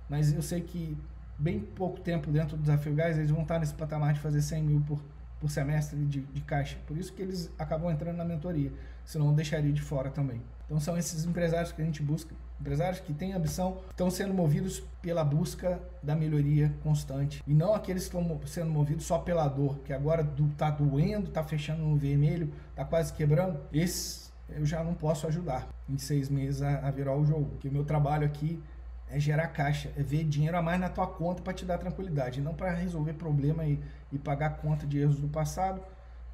mas 0.10 0.34
eu 0.34 0.42
sei 0.42 0.62
que 0.62 0.98
bem 1.38 1.60
pouco 1.60 2.00
tempo 2.00 2.32
dentro 2.32 2.56
do 2.56 2.62
Desafio 2.62 2.94
Gás 2.94 3.18
eles 3.18 3.32
vão 3.32 3.42
estar 3.42 3.60
nesse 3.60 3.74
patamar 3.74 4.14
de 4.14 4.20
fazer 4.20 4.42
100 4.42 4.64
mil 4.64 4.82
por 4.82 5.02
por 5.40 5.50
semestre 5.50 5.98
de, 6.06 6.22
de 6.22 6.42
caixa. 6.42 6.78
Por 6.88 6.98
isso 6.98 7.14
que 7.14 7.22
eles 7.22 7.52
acabam 7.58 7.92
entrando 7.92 8.18
na 8.18 8.26
mentoria, 8.26 8.72
senão 9.04 9.34
deixaria 9.34 9.72
de 9.72 9.82
fora 9.82 10.10
também. 10.10 10.42
Então 10.66 10.80
são 10.80 10.98
esses 10.98 11.26
empresários 11.26 11.72
que 11.72 11.82
a 11.82 11.86
gente 11.86 12.02
busca, 12.02 12.34
empresários 12.60 13.00
que 13.00 13.14
têm 13.14 13.34
ambição, 13.34 13.78
estão 13.92 14.10
sendo 14.10 14.34
movidos 14.34 14.82
pela 15.02 15.24
busca 15.24 15.80
da 16.02 16.16
melhoria 16.16 16.74
constante 16.82 17.44
e 17.46 17.54
não 17.54 17.74
aqueles 17.74 18.08
que 18.08 18.18
estão 18.18 18.40
sendo 18.48 18.72
movidos 18.72 19.06
só 19.06 19.20
pela 19.20 19.48
dor, 19.48 19.80
que 19.80 19.94
agora 19.94 20.28
está 20.52 20.72
doendo, 20.72 21.28
está 21.28 21.44
fechando 21.44 21.84
no 21.84 21.96
vermelho, 21.96 22.52
está 22.72 22.84
quase 22.84 23.14
quebrando. 23.14 23.60
Esses 23.72 24.26
eu 24.50 24.66
já 24.66 24.84
não 24.84 24.94
posso 24.94 25.28
ajudar 25.28 25.68
em 25.90 25.98
seis 25.98 26.30
meses 26.30 26.62
a, 26.62 26.88
a 26.88 26.92
virar 26.92 27.16
o 27.16 27.26
jogo. 27.26 27.46
Porque 27.52 27.68
o 27.68 27.72
meu 27.72 27.84
trabalho 27.84 28.26
aqui 28.26 28.62
é 29.10 29.20
gerar 29.20 29.48
caixa, 29.48 29.92
é 29.98 30.04
ver 30.04 30.24
dinheiro 30.24 30.58
a 30.58 30.62
mais 30.62 30.80
na 30.80 30.90
tua 30.90 31.08
conta 31.08 31.42
para 31.42 31.54
te 31.54 31.66
dar 31.66 31.78
tranquilidade, 31.78 32.42
não 32.42 32.54
para 32.54 32.72
resolver 32.72 33.14
problema 33.14 33.66
e, 33.66 33.80
e 34.12 34.18
pagar 34.18 34.58
conta 34.58 34.86
de 34.86 35.00
erros 35.00 35.20
do 35.20 35.28
passado, 35.28 35.82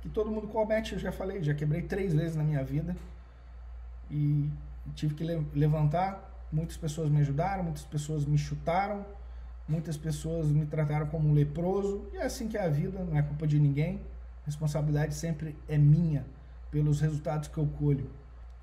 que 0.01 0.09
todo 0.09 0.31
mundo 0.31 0.47
comete, 0.47 0.93
eu 0.93 0.99
já 0.99 1.11
falei, 1.11 1.43
já 1.43 1.53
quebrei 1.53 1.83
três 1.83 2.13
vezes 2.13 2.35
na 2.35 2.43
minha 2.43 2.63
vida 2.63 2.95
e 4.09 4.49
tive 4.95 5.13
que 5.13 5.23
levantar. 5.53 6.29
Muitas 6.51 6.75
pessoas 6.75 7.09
me 7.09 7.21
ajudaram, 7.21 7.63
muitas 7.63 7.83
pessoas 7.83 8.25
me 8.25 8.37
chutaram, 8.37 9.05
muitas 9.67 9.95
pessoas 9.95 10.47
me 10.47 10.65
trataram 10.65 11.07
como 11.07 11.29
um 11.29 11.33
leproso, 11.33 12.09
e 12.13 12.17
é 12.17 12.23
assim 12.23 12.47
que 12.47 12.57
é 12.57 12.65
a 12.65 12.67
vida, 12.67 13.03
não 13.03 13.17
é 13.17 13.21
culpa 13.21 13.47
de 13.47 13.59
ninguém. 13.59 14.01
A 14.43 14.47
responsabilidade 14.47 15.13
sempre 15.13 15.55
é 15.69 15.77
minha 15.77 16.25
pelos 16.71 16.99
resultados 16.99 17.47
que 17.47 17.57
eu 17.57 17.67
colho 17.77 18.09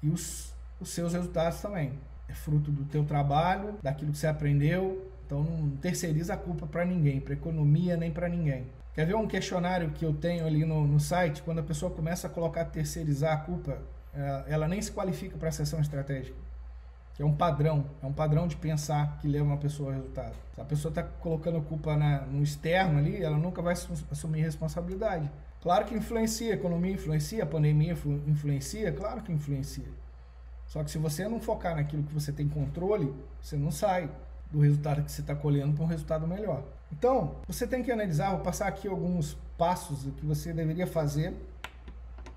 e 0.03 0.11
os, 0.11 0.53
os 0.81 0.91
seus 0.91 1.13
resultados 1.13 1.61
também. 1.61 1.93
É 2.29 2.35
fruto 2.35 2.71
do 2.71 2.85
teu 2.85 3.05
trabalho, 3.05 3.75
daquilo 3.83 4.13
que 4.13 4.19
você 4.19 4.27
aprendeu. 4.27 5.11
Então 5.27 5.43
não 5.43 5.71
terceiriza 5.77 6.35
a 6.35 6.37
culpa 6.37 6.67
para 6.67 6.85
ninguém, 6.85 7.21
para 7.21 7.35
economia 7.35 7.97
nem 7.97 8.11
para 8.11 8.29
ninguém. 8.29 8.67
Quer 8.95 9.07
ver 9.07 9.15
um 9.15 9.29
questionário 9.29 9.91
que 9.91 10.05
eu 10.05 10.13
tenho 10.13 10.47
ali 10.47 10.65
no, 10.65 10.87
no 10.87 10.99
site? 10.99 11.43
Quando 11.43 11.61
a 11.61 11.63
pessoa 11.63 11.91
começa 11.91 12.27
a 12.27 12.31
colocar 12.31 12.65
terceirizar 12.65 13.33
a 13.33 13.37
culpa, 13.37 13.79
ela, 14.47 14.67
nem 14.67 14.81
se 14.83 14.91
qualifica 14.91 15.37
para 15.37 15.51
a 15.51 15.53
sessão 15.53 15.81
estratégica. 15.81 16.37
Que 17.15 17.23
é 17.23 17.25
um 17.27 17.35
padrão, 17.35 17.85
é 18.03 18.07
um 18.07 18.13
padrão 18.13 18.47
de 18.47 18.57
pensar 18.57 19.19
que 19.19 19.29
leva 19.29 19.45
uma 19.45 19.57
pessoa 19.57 19.91
ao 19.91 19.97
resultado. 19.97 20.35
Se 20.55 20.61
a 20.61 20.65
pessoa 20.65 20.91
está 20.91 21.03
colocando 21.03 21.61
culpa 21.63 21.97
na, 21.97 22.23
no 22.23 22.43
externo 22.43 22.99
ali, 22.99 23.23
ela 23.23 23.37
nunca 23.37 23.61
vai 23.61 23.75
assumir 23.75 24.41
responsabilidade. 24.41 25.31
Claro 25.61 25.85
que 25.85 25.95
influencia, 25.95 26.53
a 26.53 26.57
economia 26.57 26.93
influencia, 26.93 27.43
a 27.43 27.47
pandemia 27.47 27.97
influencia, 28.27 28.93
claro 28.93 29.23
que 29.23 29.33
influencia. 29.33 29.87
Só 30.69 30.85
que 30.85 30.91
se 30.91 30.99
você 30.99 31.27
não 31.27 31.41
focar 31.41 31.75
naquilo 31.75 32.03
que 32.05 32.15
você 32.15 32.31
tem 32.31 32.49
controle, 32.49 33.13
você 33.41 33.57
não 33.57 33.71
sai 33.71 34.09
do 34.51 34.61
resultado 34.61 35.03
que 35.03 35.11
você 35.11 35.23
está 35.23 35.35
colhendo 35.35 35.75
para 35.75 35.85
um 35.85 35.89
resultado 35.89 36.27
melhor. 36.27 36.63
Então, 36.93 37.37
você 37.47 37.67
tem 37.67 37.83
que 37.83 37.91
analisar, 37.91 38.31
vou 38.31 38.41
passar 38.41 38.69
aqui 38.69 38.87
alguns 38.87 39.37
passos 39.57 40.05
que 40.17 40.25
você 40.25 40.53
deveria 40.53 40.87
fazer 40.87 41.35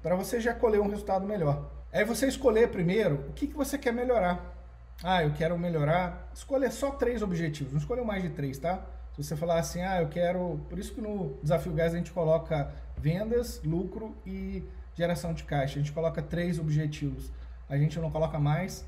para 0.01 0.15
você 0.15 0.39
já 0.39 0.53
colher 0.53 0.81
um 0.81 0.89
resultado 0.89 1.25
melhor. 1.27 1.69
Aí 1.91 2.03
você 2.05 2.25
escolher 2.25 2.69
primeiro 2.69 3.25
o 3.29 3.33
que, 3.33 3.47
que 3.47 3.53
você 3.53 3.77
quer 3.77 3.93
melhorar. 3.93 4.55
Ah, 5.03 5.23
eu 5.23 5.33
quero 5.33 5.57
melhorar. 5.57 6.29
Escolher 6.33 6.71
só 6.71 6.91
três 6.91 7.21
objetivos, 7.21 7.73
não 7.73 7.79
escolha 7.79 8.03
mais 8.03 8.23
de 8.23 8.29
três, 8.29 8.57
tá? 8.57 8.85
Se 9.13 9.23
você 9.23 9.35
falar 9.35 9.59
assim, 9.59 9.81
ah, 9.81 10.01
eu 10.01 10.07
quero. 10.07 10.59
Por 10.69 10.79
isso 10.79 10.93
que 10.93 11.01
no 11.01 11.37
Desafio 11.43 11.73
Gás 11.73 11.93
a 11.93 11.97
gente 11.97 12.11
coloca 12.11 12.71
vendas, 12.97 13.61
lucro 13.63 14.15
e 14.25 14.63
geração 14.95 15.33
de 15.33 15.43
caixa. 15.43 15.79
A 15.79 15.81
gente 15.81 15.91
coloca 15.91 16.21
três 16.21 16.57
objetivos. 16.59 17.31
A 17.71 17.77
gente 17.77 17.97
não 17.99 18.11
coloca 18.11 18.37
mais. 18.37 18.85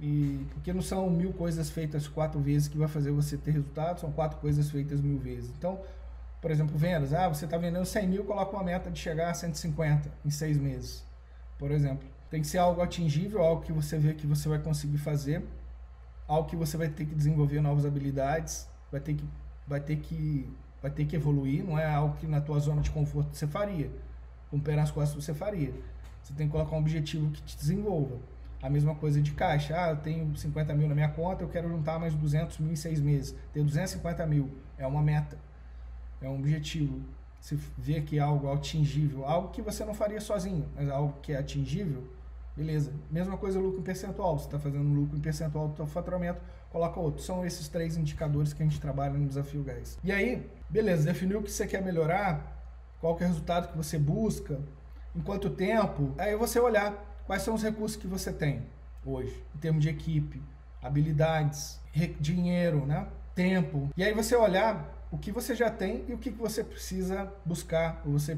E 0.00 0.46
porque 0.52 0.72
não 0.72 0.82
são 0.82 1.08
mil 1.10 1.32
coisas 1.34 1.70
feitas 1.70 2.08
quatro 2.08 2.40
vezes 2.40 2.66
que 2.66 2.76
vai 2.76 2.88
fazer 2.88 3.10
você 3.10 3.36
ter 3.36 3.50
resultado, 3.50 4.00
são 4.00 4.10
quatro 4.10 4.38
coisas 4.38 4.70
feitas 4.70 5.00
mil 5.00 5.18
vezes. 5.18 5.50
Então, 5.56 5.78
por 6.40 6.50
exemplo, 6.50 6.76
vendas. 6.76 7.12
Ah, 7.12 7.28
você 7.28 7.44
está 7.44 7.58
vendendo 7.58 7.84
100 7.84 8.08
mil, 8.08 8.24
coloca 8.24 8.56
uma 8.56 8.64
meta 8.64 8.90
de 8.90 8.98
chegar 8.98 9.30
a 9.30 9.34
150 9.34 10.10
em 10.24 10.30
seis 10.30 10.56
meses, 10.56 11.04
por 11.58 11.70
exemplo. 11.70 12.08
Tem 12.30 12.40
que 12.40 12.46
ser 12.46 12.58
algo 12.58 12.80
atingível, 12.80 13.42
algo 13.42 13.62
que 13.62 13.72
você 13.72 13.98
vê 13.98 14.14
que 14.14 14.26
você 14.26 14.48
vai 14.48 14.58
conseguir 14.58 14.98
fazer, 14.98 15.44
algo 16.26 16.48
que 16.48 16.56
você 16.56 16.76
vai 16.76 16.88
ter 16.88 17.04
que 17.04 17.14
desenvolver 17.14 17.60
novas 17.60 17.84
habilidades, 17.86 18.68
vai 18.90 19.00
ter 19.00 19.14
que, 19.14 19.24
vai 19.66 19.80
ter 19.80 19.96
que, 19.96 20.48
vai 20.80 20.90
ter 20.90 21.04
que 21.06 21.16
evoluir. 21.16 21.64
Não 21.64 21.78
é 21.78 21.86
algo 21.86 22.16
que 22.16 22.26
na 22.26 22.40
tua 22.40 22.58
zona 22.60 22.80
de 22.80 22.90
conforto 22.90 23.34
você 23.34 23.46
faria, 23.46 23.90
com 24.50 24.56
o 24.56 24.60
pé 24.60 24.74
nas 24.76 24.90
costas 24.90 25.22
você 25.24 25.32
faria. 25.34 25.72
Você 26.26 26.34
tem 26.34 26.48
que 26.48 26.52
colocar 26.52 26.74
um 26.74 26.80
objetivo 26.80 27.30
que 27.30 27.40
te 27.40 27.56
desenvolva. 27.56 28.16
A 28.60 28.68
mesma 28.68 28.96
coisa 28.96 29.22
de 29.22 29.30
caixa. 29.30 29.80
Ah, 29.80 29.90
eu 29.90 29.96
tenho 29.98 30.36
50 30.36 30.74
mil 30.74 30.88
na 30.88 30.94
minha 30.94 31.08
conta, 31.08 31.44
eu 31.44 31.48
quero 31.48 31.68
juntar 31.68 32.00
mais 32.00 32.14
200 32.16 32.58
mil 32.58 32.72
em 32.72 32.76
seis 32.76 33.00
meses. 33.00 33.32
Ter 33.52 33.62
250 33.62 34.26
mil 34.26 34.50
é 34.76 34.84
uma 34.84 35.00
meta 35.00 35.38
é 36.20 36.28
um 36.28 36.34
objetivo. 36.34 37.00
Você 37.40 37.56
vê 37.78 38.00
que 38.00 38.18
é 38.18 38.20
algo 38.20 38.52
atingível, 38.52 39.24
algo 39.24 39.50
que 39.50 39.62
você 39.62 39.84
não 39.84 39.94
faria 39.94 40.20
sozinho, 40.20 40.66
mas 40.74 40.88
algo 40.88 41.14
que 41.22 41.32
é 41.32 41.38
atingível, 41.38 42.02
beleza. 42.56 42.92
Mesma 43.08 43.36
coisa 43.36 43.60
lucro 43.60 43.78
em 43.78 43.84
percentual. 43.84 44.36
Você 44.36 44.46
está 44.46 44.58
fazendo 44.58 44.88
lucro 44.92 45.16
em 45.16 45.20
percentual 45.20 45.68
do 45.68 45.76
seu 45.76 45.86
faturamento, 45.86 46.40
coloca 46.70 46.98
outro. 46.98 47.22
São 47.22 47.46
esses 47.46 47.68
três 47.68 47.96
indicadores 47.96 48.52
que 48.52 48.62
a 48.64 48.66
gente 48.66 48.80
trabalha 48.80 49.14
no 49.14 49.28
Desafio 49.28 49.62
Gás. 49.62 49.96
E 50.02 50.10
aí, 50.10 50.44
beleza, 50.68 51.04
definiu 51.04 51.38
o 51.38 51.42
que 51.42 51.52
você 51.52 51.68
quer 51.68 51.82
melhorar, 51.82 52.52
qual 53.00 53.14
que 53.14 53.22
é 53.22 53.26
o 53.26 53.28
resultado 53.28 53.70
que 53.70 53.76
você 53.76 53.96
busca, 53.96 54.58
em 55.16 55.20
quanto 55.20 55.50
tempo, 55.50 56.14
aí 56.18 56.36
você 56.36 56.60
olhar 56.60 57.22
quais 57.26 57.42
são 57.42 57.54
os 57.54 57.62
recursos 57.62 57.96
que 57.96 58.06
você 58.06 58.32
tem 58.32 58.62
hoje, 59.04 59.42
em 59.54 59.58
termos 59.58 59.82
de 59.82 59.88
equipe, 59.88 60.42
habilidades, 60.82 61.80
dinheiro, 62.20 62.84
né? 62.84 63.06
tempo. 63.36 63.90
E 63.96 64.02
aí 64.02 64.14
você 64.14 64.34
olhar 64.34 65.06
o 65.10 65.18
que 65.18 65.30
você 65.30 65.54
já 65.54 65.70
tem 65.70 66.04
e 66.08 66.14
o 66.14 66.18
que 66.18 66.30
você 66.30 66.64
precisa 66.64 67.30
buscar, 67.44 68.02
o 68.04 68.12
você 68.12 68.36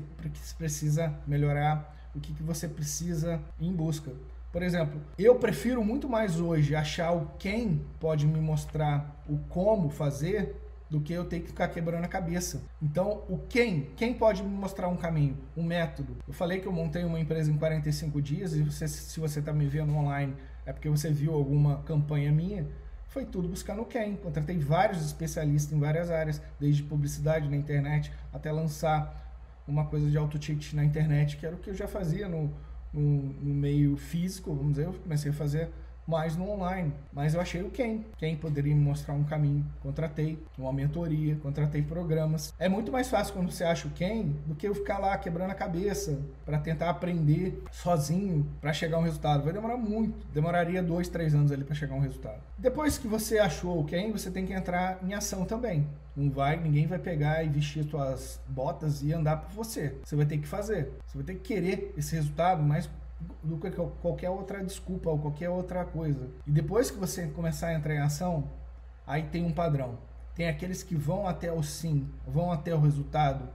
precisa 0.58 1.14
melhorar, 1.26 1.96
o 2.14 2.20
que 2.20 2.32
você 2.42 2.68
precisa 2.68 3.40
ir 3.60 3.68
em 3.68 3.72
busca. 3.72 4.12
Por 4.52 4.62
exemplo, 4.62 5.00
eu 5.16 5.36
prefiro 5.36 5.84
muito 5.84 6.08
mais 6.08 6.40
hoje 6.40 6.74
achar 6.74 7.12
o 7.12 7.30
quem 7.38 7.84
pode 8.00 8.26
me 8.26 8.40
mostrar 8.40 9.22
o 9.28 9.38
como 9.48 9.88
fazer 9.88 10.56
do 10.90 11.00
que 11.00 11.12
eu 11.12 11.24
ter 11.24 11.40
que 11.40 11.48
ficar 11.48 11.68
quebrando 11.68 12.04
a 12.04 12.08
cabeça. 12.08 12.62
Então, 12.80 13.24
o 13.28 13.38
quem, 13.48 13.90
quem 13.96 14.14
pode 14.14 14.42
me 14.42 14.48
mostrar 14.48 14.88
um 14.88 14.96
caminho, 14.96 15.36
um 15.56 15.62
método. 15.62 16.16
Eu 16.26 16.32
falei 16.32 16.60
que 16.60 16.66
eu 16.66 16.72
montei 16.72 17.04
uma 17.04 17.20
empresa 17.20 17.50
em 17.50 17.58
45 17.58 18.22
dias 18.22 18.54
e 18.54 18.62
você, 18.62 18.88
se 18.88 19.20
você 19.20 19.40
está 19.40 19.52
me 19.52 19.66
vendo 19.66 19.94
online 19.94 20.34
é 20.64 20.72
porque 20.72 20.88
você 20.88 21.10
viu 21.10 21.32
alguma 21.34 21.82
campanha 21.82 22.30
minha 22.30 22.66
foi 23.08 23.24
tudo 23.24 23.48
buscar 23.48 23.74
no 23.74 23.84
quem. 23.84 24.16
Contratei 24.16 24.58
vários 24.58 25.04
especialistas 25.04 25.72
em 25.72 25.80
várias 25.80 26.10
áreas, 26.10 26.40
desde 26.60 26.82
publicidade 26.82 27.48
na 27.48 27.56
internet 27.56 28.12
até 28.32 28.52
lançar 28.52 29.26
uma 29.66 29.84
coisa 29.86 30.08
de 30.08 30.16
auto-cheat 30.16 30.76
na 30.76 30.84
internet, 30.84 31.36
que 31.36 31.44
era 31.44 31.54
o 31.54 31.58
que 31.58 31.70
eu 31.70 31.74
já 31.74 31.88
fazia 31.88 32.28
no, 32.28 32.54
no, 32.92 33.22
no 33.22 33.54
meio 33.54 33.96
físico, 33.96 34.54
vamos 34.54 34.74
dizer, 34.74 34.86
eu 34.86 34.92
comecei 34.92 35.30
a 35.30 35.34
fazer 35.34 35.70
mais 36.08 36.34
no 36.34 36.50
online. 36.50 36.90
Mas 37.12 37.34
eu 37.34 37.40
achei 37.40 37.62
o 37.62 37.70
quem. 37.70 38.06
Quem 38.16 38.34
poderia 38.34 38.74
me 38.74 38.80
mostrar 38.80 39.12
um 39.12 39.24
caminho. 39.24 39.64
Contratei 39.82 40.42
uma 40.56 40.72
mentoria, 40.72 41.36
contratei 41.36 41.82
programas. 41.82 42.54
É 42.58 42.66
muito 42.66 42.90
mais 42.90 43.10
fácil 43.10 43.34
quando 43.34 43.52
você 43.52 43.62
acha 43.62 43.86
o 43.86 43.90
quem 43.90 44.34
do 44.46 44.54
que 44.54 44.66
eu 44.66 44.74
ficar 44.74 44.98
lá 44.98 45.16
quebrando 45.18 45.50
a 45.50 45.54
cabeça 45.54 46.18
para 46.46 46.58
tentar 46.58 46.88
aprender 46.88 47.62
sozinho 47.70 48.48
para 48.58 48.72
chegar 48.72 48.96
a 48.96 49.00
um 49.00 49.04
resultado. 49.04 49.44
Vai 49.44 49.52
demorar 49.52 49.76
muito. 49.76 50.26
Demoraria 50.32 50.82
dois, 50.82 51.08
três 51.08 51.34
anos 51.34 51.52
ali 51.52 51.62
para 51.62 51.74
chegar 51.74 51.94
a 51.94 51.98
um 51.98 52.00
resultado. 52.00 52.40
Depois 52.56 52.96
que 52.96 53.06
você 53.06 53.38
achou 53.38 53.78
o 53.78 53.84
quem, 53.84 54.10
você 54.10 54.30
tem 54.30 54.46
que 54.46 54.54
entrar 54.54 54.98
em 55.02 55.12
ação 55.12 55.44
também. 55.44 55.86
Não 56.16 56.30
vai, 56.30 56.56
ninguém 56.56 56.86
vai 56.86 56.98
pegar 56.98 57.44
e 57.44 57.48
vestir 57.48 57.84
suas 57.84 58.40
botas 58.48 59.02
e 59.02 59.12
andar 59.12 59.36
por 59.36 59.52
você. 59.52 59.94
Você 60.02 60.16
vai 60.16 60.26
ter 60.26 60.38
que 60.38 60.48
fazer. 60.48 60.90
Você 61.06 61.18
vai 61.18 61.24
ter 61.24 61.34
que 61.34 61.54
querer 61.54 61.94
esse 61.96 62.14
resultado, 62.16 62.62
mas 62.62 62.90
do 63.42 63.58
que 63.58 63.70
qualquer 63.70 64.30
outra 64.30 64.62
desculpa 64.64 65.10
ou 65.10 65.18
qualquer 65.18 65.50
outra 65.50 65.84
coisa. 65.84 66.28
E 66.46 66.50
depois 66.50 66.90
que 66.90 66.98
você 66.98 67.26
começar 67.26 67.68
a 67.68 67.74
entrar 67.74 67.94
em 67.94 67.98
ação, 67.98 68.50
aí 69.06 69.24
tem 69.24 69.44
um 69.44 69.52
padrão. 69.52 69.98
Tem 70.34 70.48
aqueles 70.48 70.82
que 70.82 70.94
vão 70.94 71.26
até 71.26 71.52
o 71.52 71.62
sim, 71.62 72.08
vão 72.26 72.52
até 72.52 72.74
o 72.74 72.80
resultado. 72.80 73.48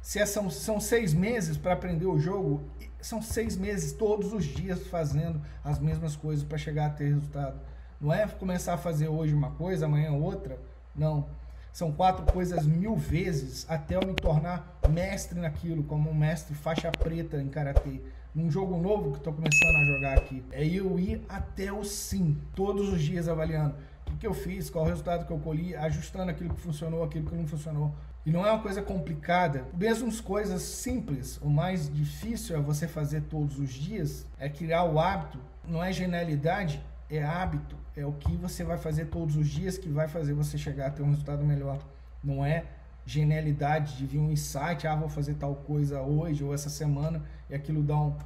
Se 0.00 0.18
é, 0.18 0.26
são, 0.26 0.50
são 0.50 0.80
seis 0.80 1.12
meses 1.12 1.56
para 1.56 1.72
aprender 1.72 2.06
o 2.06 2.18
jogo, 2.18 2.68
são 3.00 3.20
seis 3.20 3.56
meses 3.56 3.92
todos 3.92 4.32
os 4.32 4.44
dias 4.44 4.86
fazendo 4.86 5.40
as 5.64 5.78
mesmas 5.78 6.14
coisas 6.14 6.44
para 6.44 6.58
chegar 6.58 6.86
a 6.86 6.90
ter 6.90 7.08
resultado. 7.08 7.60
Não 8.00 8.12
é 8.12 8.26
começar 8.26 8.74
a 8.74 8.78
fazer 8.78 9.08
hoje 9.08 9.34
uma 9.34 9.52
coisa, 9.52 9.86
amanhã 9.86 10.12
outra. 10.12 10.58
Não. 10.94 11.28
São 11.72 11.90
quatro 11.90 12.30
coisas 12.30 12.66
mil 12.66 12.96
vezes 12.96 13.64
até 13.68 13.96
eu 13.96 14.06
me 14.06 14.14
tornar 14.14 14.78
mestre 14.90 15.40
naquilo, 15.40 15.82
como 15.84 16.10
um 16.10 16.14
mestre 16.14 16.54
faixa 16.54 16.90
preta 16.90 17.40
em 17.40 17.48
karatê 17.48 18.02
num 18.34 18.50
jogo 18.50 18.76
novo 18.76 19.12
que 19.12 19.18
estou 19.18 19.32
começando 19.32 19.76
a 19.76 19.84
jogar 19.84 20.18
aqui, 20.18 20.42
é 20.52 20.64
eu 20.64 20.98
ir 20.98 21.22
até 21.28 21.72
o 21.72 21.84
sim, 21.84 22.38
todos 22.54 22.88
os 22.92 23.02
dias 23.02 23.28
avaliando 23.28 23.74
o 24.12 24.16
que 24.16 24.26
eu 24.26 24.34
fiz, 24.34 24.68
qual 24.70 24.84
o 24.84 24.88
resultado 24.88 25.26
que 25.26 25.32
eu 25.32 25.38
colhi, 25.38 25.74
ajustando 25.74 26.30
aquilo 26.30 26.54
que 26.54 26.60
funcionou, 26.60 27.02
aquilo 27.02 27.26
que 27.26 27.34
não 27.34 27.46
funcionou. 27.46 27.94
E 28.24 28.30
não 28.30 28.46
é 28.46 28.52
uma 28.52 28.62
coisa 28.62 28.80
complicada, 28.80 29.66
mesmo 29.74 30.08
as 30.08 30.20
coisas 30.20 30.62
simples. 30.62 31.38
O 31.42 31.48
mais 31.48 31.92
difícil 31.92 32.56
é 32.56 32.60
você 32.60 32.86
fazer 32.86 33.22
todos 33.22 33.58
os 33.58 33.72
dias, 33.72 34.26
é 34.38 34.48
criar 34.48 34.84
o 34.84 34.98
hábito. 35.00 35.38
Não 35.66 35.82
é 35.82 35.92
genialidade, 35.92 36.80
é 37.10 37.22
hábito. 37.22 37.76
É 37.96 38.06
o 38.06 38.12
que 38.12 38.36
você 38.36 38.62
vai 38.62 38.78
fazer 38.78 39.06
todos 39.06 39.36
os 39.36 39.48
dias 39.48 39.76
que 39.76 39.88
vai 39.88 40.06
fazer 40.06 40.34
você 40.34 40.56
chegar 40.56 40.86
a 40.86 40.90
ter 40.90 41.02
um 41.02 41.10
resultado 41.10 41.44
melhor. 41.44 41.78
Não 42.22 42.44
é 42.44 42.64
genialidade 43.04 43.96
de 43.96 44.06
vir 44.06 44.18
um 44.18 44.30
insight, 44.30 44.86
ah, 44.86 44.94
vou 44.94 45.08
fazer 45.08 45.34
tal 45.34 45.54
coisa 45.54 46.00
hoje 46.00 46.44
ou 46.44 46.54
essa 46.54 46.70
semana 46.70 47.22
e 47.50 47.54
aquilo 47.54 47.82
dá 47.82 47.96
um, 47.96 48.16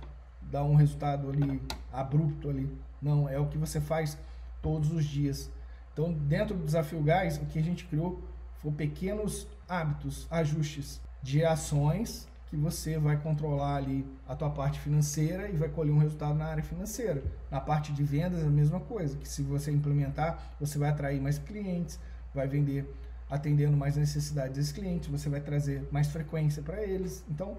dá 0.42 0.62
um 0.62 0.74
resultado 0.74 1.30
ali 1.30 1.62
abrupto 1.92 2.50
ali. 2.50 2.70
Não, 3.00 3.28
é 3.28 3.38
o 3.38 3.46
que 3.46 3.58
você 3.58 3.80
faz 3.80 4.18
todos 4.62 4.92
os 4.92 5.04
dias. 5.04 5.50
Então, 5.92 6.12
dentro 6.12 6.56
do 6.56 6.64
desafio 6.64 7.02
gás, 7.02 7.38
o 7.38 7.46
que 7.46 7.58
a 7.58 7.62
gente 7.62 7.84
criou 7.86 8.22
foram 8.56 8.74
pequenos 8.74 9.46
hábitos, 9.68 10.26
ajustes 10.30 11.00
de 11.22 11.44
ações 11.44 12.28
que 12.46 12.56
você 12.56 12.98
vai 12.98 13.16
controlar 13.16 13.76
ali 13.76 14.06
a 14.26 14.34
tua 14.36 14.50
parte 14.50 14.78
financeira 14.78 15.48
e 15.48 15.56
vai 15.56 15.68
colher 15.68 15.92
um 15.92 15.98
resultado 15.98 16.34
na 16.34 16.46
área 16.46 16.62
financeira. 16.62 17.22
Na 17.50 17.60
parte 17.60 17.92
de 17.92 18.02
vendas 18.04 18.42
a 18.42 18.48
mesma 18.48 18.78
coisa, 18.78 19.16
que 19.16 19.28
se 19.28 19.42
você 19.42 19.70
implementar, 19.72 20.54
você 20.60 20.78
vai 20.78 20.90
atrair 20.90 21.20
mais 21.20 21.38
clientes, 21.38 21.98
vai 22.32 22.46
vender 22.46 22.88
atendendo 23.30 23.76
mais 23.76 23.96
necessidades 23.96 24.56
desses 24.56 24.72
clientes, 24.72 25.08
você 25.08 25.28
vai 25.28 25.40
trazer 25.40 25.86
mais 25.90 26.08
frequência 26.08 26.62
para 26.62 26.82
eles. 26.82 27.24
Então, 27.28 27.58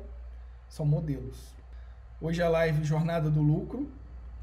são 0.70 0.86
modelos. 0.86 1.56
Hoje 2.22 2.42
a 2.42 2.50
live 2.50 2.84
Jornada 2.84 3.30
do 3.30 3.42
Lucro. 3.42 3.90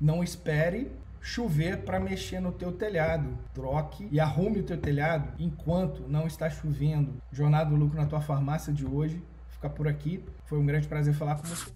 Não 0.00 0.22
espere 0.22 0.90
chover 1.20 1.84
para 1.84 1.98
mexer 1.98 2.40
no 2.40 2.52
teu 2.52 2.70
telhado. 2.72 3.38
Troque 3.54 4.06
e 4.10 4.20
arrume 4.20 4.60
o 4.60 4.62
teu 4.62 4.76
telhado 4.76 5.32
enquanto 5.38 6.06
não 6.06 6.26
está 6.26 6.50
chovendo. 6.50 7.14
Jornada 7.32 7.70
do 7.70 7.76
Lucro 7.76 7.96
na 7.98 8.06
tua 8.06 8.20
farmácia 8.20 8.72
de 8.72 8.84
hoje 8.84 9.22
ficar 9.48 9.70
por 9.70 9.88
aqui. 9.88 10.22
Foi 10.44 10.58
um 10.58 10.66
grande 10.66 10.86
prazer 10.86 11.14
falar 11.14 11.36
com 11.36 11.44
você. 11.44 11.70